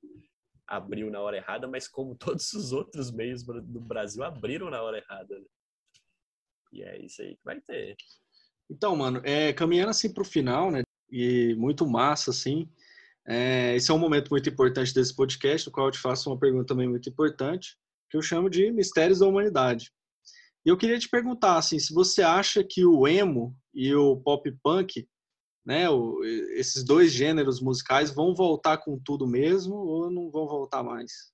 [0.66, 4.98] abriu na hora errada, mas como todos os outros meios do Brasil abriram na hora
[4.98, 5.38] errada.
[5.38, 5.46] Né?
[6.72, 7.96] E é isso aí que vai ter.
[8.68, 10.82] Então, mano, é, caminhando assim para o final, né?
[11.10, 12.68] E muito massa, assim.
[13.26, 16.38] É, esse é um momento muito importante desse podcast, no qual eu te faço uma
[16.38, 17.76] pergunta também muito importante,
[18.10, 19.92] que eu chamo de mistérios da humanidade.
[20.64, 24.50] E eu queria te perguntar, assim, se você acha que o emo e o pop
[24.62, 25.08] punk,
[25.64, 26.22] né, o,
[26.54, 31.32] esses dois gêneros musicais vão voltar com tudo mesmo ou não vão voltar mais?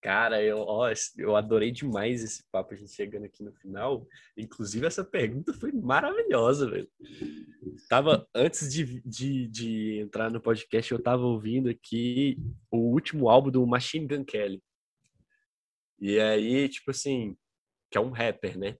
[0.00, 4.06] Cara, eu, ó, eu adorei demais esse papo, a gente chegando aqui no final.
[4.36, 6.88] Inclusive, essa pergunta foi maravilhosa, velho.
[7.88, 12.38] Tava, antes de, de, de entrar no podcast, eu tava ouvindo aqui
[12.70, 14.62] o último álbum do Machine Gun Kelly.
[16.00, 17.36] E aí, tipo assim,
[17.90, 18.76] que é um rapper, né?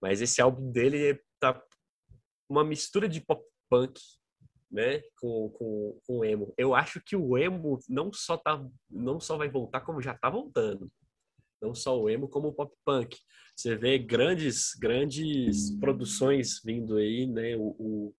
[0.00, 1.60] Mas esse álbum dele tá
[2.48, 4.00] uma mistura de pop punk
[4.74, 6.52] né, com, com, com emo.
[6.58, 8.60] Eu acho que o emo não só tá,
[8.90, 10.90] não só vai voltar como já tá voltando.
[11.62, 13.16] Não só o emo como o pop punk.
[13.54, 18.14] Você vê grandes grandes produções vindo aí, né, o, o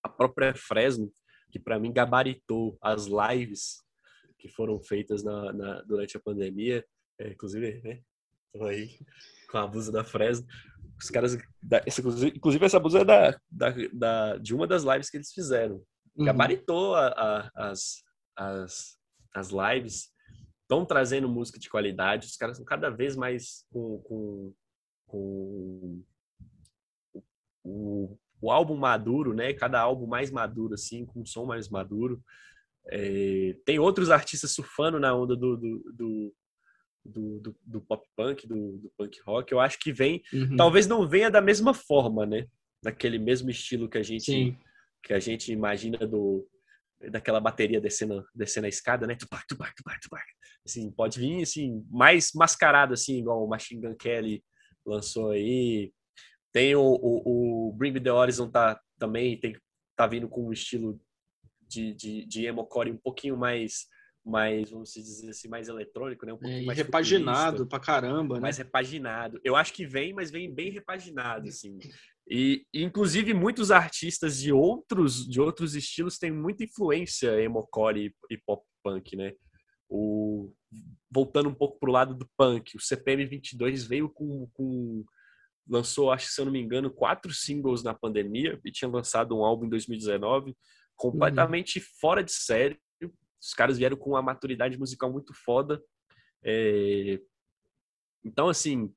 [0.00, 1.12] a própria Fresno,
[1.50, 3.82] que para mim gabaritou as lives
[4.38, 6.84] que foram feitas na, na durante a pandemia,
[7.18, 8.00] é, inclusive, né,
[8.60, 8.96] aí
[9.50, 10.46] com a blusa da Fresno.
[11.02, 11.36] Os caras.
[11.60, 15.32] Da, essa, inclusive, essa blusa é da, da, da, de uma das lives que eles
[15.32, 15.82] fizeram.
[16.16, 16.24] Uhum.
[16.26, 18.02] Gabaritou a, a, as,
[18.36, 18.98] as,
[19.34, 20.12] as lives.
[20.62, 22.26] Estão trazendo música de qualidade.
[22.26, 24.54] Os caras estão cada vez mais com, com,
[25.06, 26.02] com
[27.64, 29.52] o, o álbum maduro, né?
[29.52, 32.22] Cada álbum mais maduro, assim, com um som mais maduro.
[32.88, 36.34] É, tem outros artistas surfando na onda do, do, do,
[37.04, 40.56] do, do, do pop punk, do, do, punk rock, eu acho que vem, uhum.
[40.56, 42.46] talvez não venha da mesma forma, né?
[42.82, 44.56] Daquele mesmo estilo que a gente Sim.
[45.02, 46.48] que a gente imagina do
[47.10, 49.14] daquela bateria descendo descendo a escada, né?
[49.14, 50.24] Tupac, tupac, tupac, tupac.
[50.64, 54.42] Assim, pode vir assim mais mascarado assim, igual o Machine Gun Kelly
[54.86, 55.92] lançou aí.
[56.52, 59.56] Tem o, o, o Bring Me The Horizon tá também tem
[59.96, 61.00] tá vindo com um estilo
[61.68, 63.86] de, de, de emo core um pouquinho mais
[64.24, 66.32] mais, vamos dizer assim, mais eletrônico, né?
[66.32, 68.40] Um pouquinho é, mais repaginado pra caramba, né?
[68.40, 69.40] Mais repaginado.
[69.42, 71.78] Eu acho que vem, mas vem bem repaginado, assim.
[72.28, 78.38] E, inclusive, muitos artistas de outros, de outros estilos têm muita influência emocore e, e
[78.38, 79.32] pop punk, né?
[79.88, 80.52] O,
[81.10, 85.04] voltando um pouco pro lado do punk, o CPM 22 veio com, com
[85.68, 89.36] lançou, acho que se eu não me engano, quatro singles na pandemia e tinha lançado
[89.36, 90.56] um álbum em 2019
[90.96, 91.84] completamente uhum.
[92.00, 92.78] fora de série,
[93.42, 95.82] os caras vieram com uma maturidade musical muito foda.
[96.44, 97.20] É...
[98.24, 98.94] Então, assim,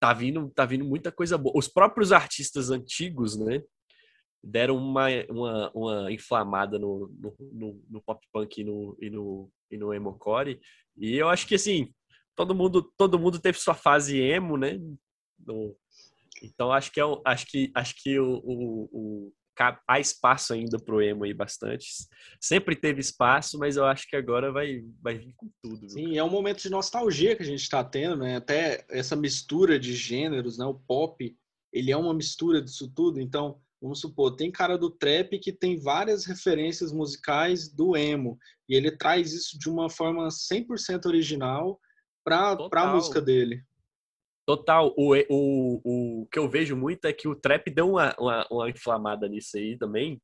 [0.00, 1.56] tá vindo, tá vindo muita coisa boa.
[1.56, 3.62] Os próprios artistas antigos, né?
[4.42, 9.50] Deram uma, uma, uma inflamada no, no, no, no pop punk e no, e no,
[9.70, 10.60] e no emo core.
[10.96, 11.92] E eu acho que, assim,
[12.34, 14.78] todo mundo, todo mundo teve sua fase emo, né?
[15.38, 15.76] No,
[16.42, 19.32] então acho que é acho que acho que o, o,
[19.86, 21.86] há espaço ainda pro emo aí bastante.
[22.40, 25.80] Sempre teve espaço, mas eu acho que agora vai, vai vir com tudo.
[25.80, 25.90] Viu?
[25.90, 28.36] Sim, é um momento de nostalgia que a gente está tendo, né?
[28.36, 30.64] Até essa mistura de gêneros, né?
[30.64, 31.36] O pop,
[31.72, 33.20] ele é uma mistura disso tudo.
[33.20, 38.38] Então, vamos supor, tem cara do trap que tem várias referências musicais do emo.
[38.68, 41.78] E ele traz isso de uma forma 100% original
[42.24, 43.62] para a música dele.
[44.46, 45.80] Total, o, o,
[46.22, 49.56] o que eu vejo muito é que o trap deu uma, uma, uma inflamada nisso
[49.56, 50.20] aí também.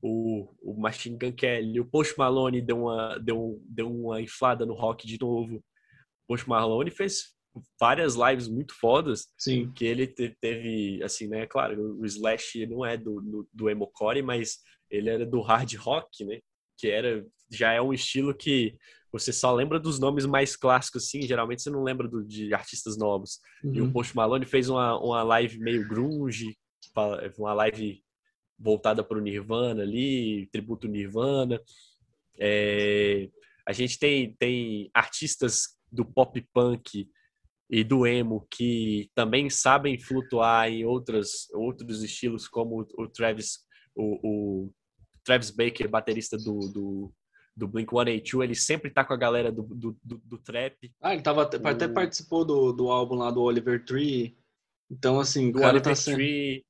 [0.00, 4.74] O, o Machine Gun Kelly, o Post Malone deu uma, deu, deu uma inflada no
[4.74, 5.56] rock de novo.
[5.56, 5.62] O
[6.28, 7.34] Post Malone fez
[7.80, 9.28] várias lives muito fodas.
[9.38, 9.72] Sim.
[9.72, 11.46] Que ele teve, assim, né?
[11.46, 14.58] Claro, o Slash não é do, do, do emo-core, mas
[14.90, 16.38] ele era do hard rock, né?
[16.78, 18.76] Que era, já é um estilo que
[19.14, 22.96] você só lembra dos nomes mais clássicos, assim, geralmente você não lembra do, de artistas
[22.96, 23.38] novos.
[23.62, 23.74] Uhum.
[23.74, 23.92] E o uhum.
[23.92, 26.58] Post Malone fez uma, uma live meio grunge,
[27.38, 28.02] uma live
[28.58, 31.60] voltada para o Nirvana ali, tributo Nirvana.
[32.40, 33.30] É,
[33.64, 37.08] a gente tem, tem artistas do pop punk
[37.70, 43.60] e do emo que também sabem flutuar em outras, outros estilos, como o Travis,
[43.94, 44.72] o, o
[45.22, 47.14] Travis Baker, baterista do, do,
[47.56, 50.92] do Blink-182, ele sempre tá com a galera do, do, do, do trap.
[51.00, 51.68] Ah, ele tava, o...
[51.68, 54.36] até participou do, do álbum lá do Oliver Tree.
[54.90, 56.64] Então, assim, do Oliver tá Tree.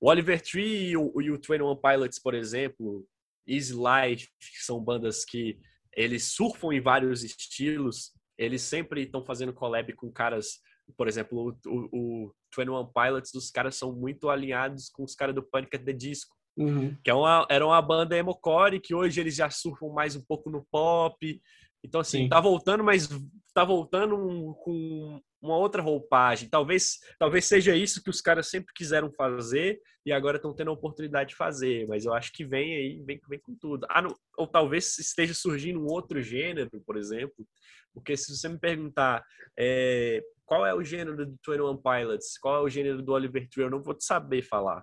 [0.00, 3.06] O Oliver Tree e o, e o 21 Pilots, por exemplo,
[3.46, 5.58] Easy Life, que são bandas que
[5.96, 10.60] eles surfam em vários estilos, eles sempre estão fazendo collab com caras,
[10.96, 15.34] por exemplo, o, o, o 21 Pilots, os caras são muito alinhados com os caras
[15.34, 15.74] do Panic!
[15.74, 16.96] at the Disco, uhum.
[17.02, 20.50] que é uma, era uma banda emo-core, que hoje eles já surfam mais um pouco
[20.50, 21.40] no pop,
[21.86, 22.28] então assim, Sim.
[22.28, 23.08] tá voltando, mas
[23.54, 24.16] tá voltando
[24.62, 26.48] com uma outra roupagem.
[26.48, 30.74] Talvez, talvez seja isso que os caras sempre quiseram fazer e agora estão tendo a
[30.74, 31.86] oportunidade de fazer.
[31.86, 33.86] Mas eu acho que vem aí, vem, vem com tudo.
[33.88, 37.46] Ah, não, ou talvez esteja surgindo um outro gênero, por exemplo.
[37.94, 39.24] Porque se você me perguntar
[39.58, 43.64] é, qual é o gênero do 21 Pilots, qual é o gênero do Oliver Tree,
[43.64, 44.82] eu não vou te saber falar.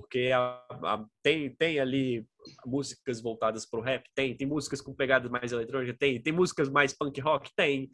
[0.00, 2.26] Porque a, a, tem, tem ali
[2.64, 4.08] músicas voltadas para o rap?
[4.14, 4.36] Tem.
[4.36, 5.96] Tem músicas com pegadas mais eletrônicas?
[5.98, 6.20] Tem.
[6.20, 7.50] Tem músicas mais punk rock?
[7.56, 7.90] Tem.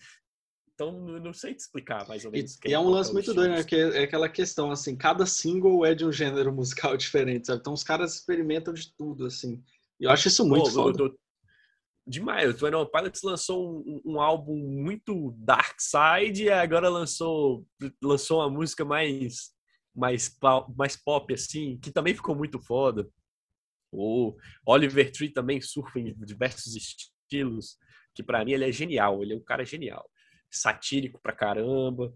[0.75, 2.59] Então, eu não sei te explicar mais ou menos.
[2.65, 3.57] E, e é um lance é muito doido, né?
[3.59, 7.61] Porque é aquela questão, assim, cada single é de um gênero musical diferente, sabe?
[7.61, 9.63] Então, os caras experimentam de tudo, assim.
[10.01, 11.15] E eu acho isso muito Pô, foda.
[12.07, 12.51] Demais.
[12.51, 17.65] O Twenty Pilots lançou um, um, álbum muito dark side e agora lançou,
[18.03, 19.53] lançou uma música mais,
[19.95, 20.37] mais,
[20.77, 23.09] mais pop, assim, que também ficou muito foda.
[23.91, 24.35] O
[24.67, 27.79] Oliver Tree também surfa em diversos estilos,
[28.15, 30.09] que para mim ele é genial, ele é um cara genial
[30.53, 32.15] satírico pra caramba.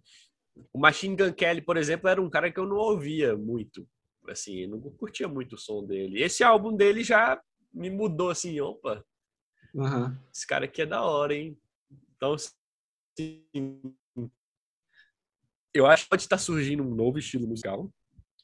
[0.73, 3.89] O Machine Gun Kelly, por exemplo, era um cara que eu não ouvia muito.
[4.29, 6.23] Assim, não curtia muito o som dele.
[6.23, 7.41] Esse álbum dele já
[7.73, 9.05] me mudou assim, opa.
[9.75, 10.17] Uhum.
[10.35, 11.59] Esse cara aqui é da hora, hein?
[12.17, 13.81] Então, assim,
[15.77, 17.93] eu acho que pode estar surgindo um novo estilo musical.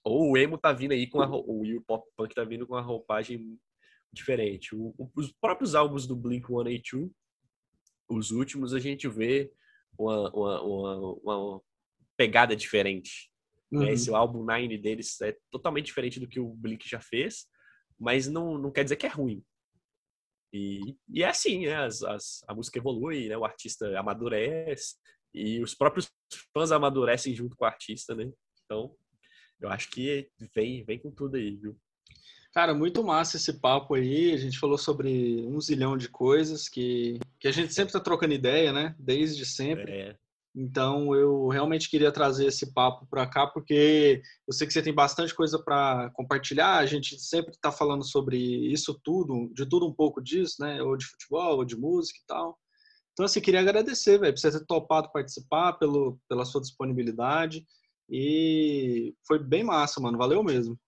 [0.04, 2.74] Ou o emo tá vindo aí com a o, o pop punk tá vindo com
[2.74, 3.58] uma roupagem
[4.12, 4.74] diferente.
[4.74, 7.10] O, os próprios álbuns do Blink 182,
[8.08, 9.50] os últimos, a gente vê
[9.98, 11.62] uma, uma, uma, uma
[12.16, 13.30] pegada diferente.
[13.70, 13.86] Né?
[13.86, 13.88] Uhum.
[13.88, 17.46] Esse álbum Nine deles é totalmente diferente do que o Blink já fez,
[17.98, 19.42] mas não, não quer dizer que é ruim.
[20.52, 21.76] E, e é assim, né?
[21.76, 23.36] As, as, a música evolui, né?
[23.38, 24.96] o artista amadurece
[25.34, 26.10] e os próprios
[26.52, 28.30] fãs amadurecem junto com o artista, né?
[28.64, 28.94] Então,
[29.60, 31.76] eu acho que vem, vem com tudo aí, viu?
[32.52, 34.32] Cara, muito massa esse papo aí.
[34.32, 38.34] A gente falou sobre um zilhão de coisas que, que a gente sempre está trocando
[38.34, 38.94] ideia, né?
[38.98, 39.90] Desde sempre.
[39.90, 40.16] É.
[40.54, 44.92] Então, eu realmente queria trazer esse papo para cá, porque eu sei que você tem
[44.92, 46.76] bastante coisa para compartilhar.
[46.76, 50.82] A gente sempre está falando sobre isso tudo, de tudo um pouco disso, né?
[50.82, 52.58] Ou de futebol, ou de música e tal.
[53.12, 57.64] Então, assim, queria agradecer, velho, por você ter topado participar, pelo, pela sua disponibilidade.
[58.08, 60.18] E foi bem massa, mano.
[60.18, 60.78] Valeu mesmo.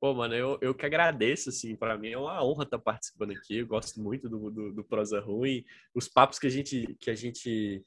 [0.00, 3.30] Pô, mano, eu, eu que agradeço, assim, para mim é uma honra estar tá participando
[3.30, 5.64] aqui, eu gosto muito do, do, do, Prosa Ruim,
[5.94, 7.82] os papos que a gente, que a gente,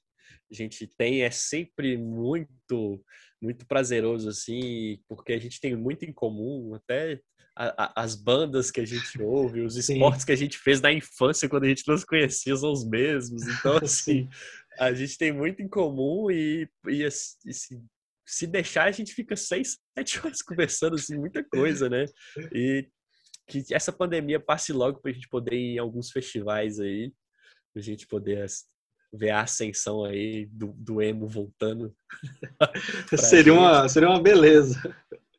[0.51, 3.03] a gente tem é sempre muito,
[3.39, 7.21] muito prazeroso, assim, porque a gente tem muito em comum, até
[7.57, 10.25] a, a, as bandas que a gente ouve, os esportes Sim.
[10.27, 13.41] que a gente fez na infância, quando a gente não se conhecia, são os mesmos,
[13.47, 14.29] então, assim,
[14.77, 17.83] a gente tem muito em comum e, e assim,
[18.23, 22.05] se deixar, a gente fica seis, sete horas conversando, assim, muita coisa, né?
[22.53, 22.87] E
[23.47, 27.11] que essa pandemia passe logo para a gente poder ir em alguns festivais aí,
[27.73, 28.45] para a gente poder
[29.11, 31.95] ver a ascensão aí do, do emo voltando.
[33.17, 34.95] seria, uma, seria uma beleza.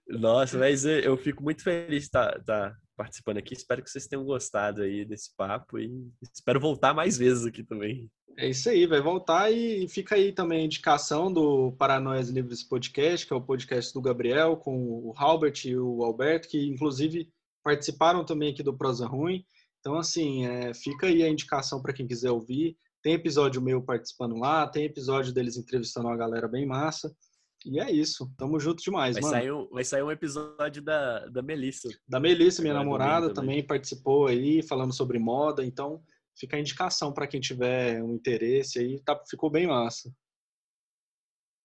[0.09, 3.55] Nossa, mas eu fico muito feliz de estar, tá, tá participando aqui.
[3.55, 8.11] Espero que vocês tenham gostado aí desse papo e espero voltar mais vezes aqui também.
[8.37, 13.27] É isso aí, vai voltar e fica aí também a indicação do Paranoias Livres Podcast,
[13.27, 17.29] que é o podcast do Gabriel, com o Halbert e o Alberto, que inclusive
[17.65, 19.45] participaram também aqui do Prosa Ruim.
[19.81, 22.77] Então, assim, é, fica aí a indicação para quem quiser ouvir.
[23.03, 27.13] Tem episódio meu participando lá, tem episódio deles entrevistando uma galera bem massa.
[27.69, 28.33] E é isso.
[28.37, 29.35] Tamo junto demais, vai mano.
[29.35, 31.89] Sair um, vai sair um episódio da, da Melissa.
[32.09, 33.57] Da Melissa, minha namorada, também.
[33.57, 35.65] também participou aí, falando sobre moda.
[35.65, 36.03] Então,
[36.39, 40.11] fica a indicação para quem tiver um interesse aí, tá, ficou bem massa.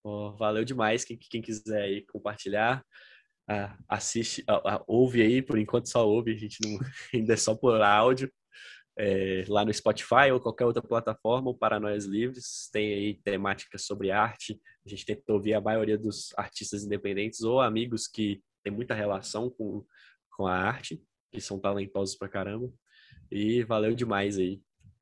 [0.05, 2.85] Oh, valeu demais, quem, quem quiser aí compartilhar,
[3.49, 6.77] ah, assiste, ah, ouve aí, por enquanto só ouve, a gente não,
[7.13, 8.29] ainda é só por áudio,
[8.97, 12.69] é, lá no Spotify ou qualquer outra plataforma, o Paranoias Livres.
[12.71, 14.59] Tem aí temáticas sobre arte.
[14.85, 19.49] A gente tenta ouvir a maioria dos artistas independentes ou amigos que têm muita relação
[19.49, 19.85] com,
[20.31, 21.01] com a arte,
[21.31, 22.71] que são talentosos pra caramba.
[23.31, 24.61] E valeu demais aí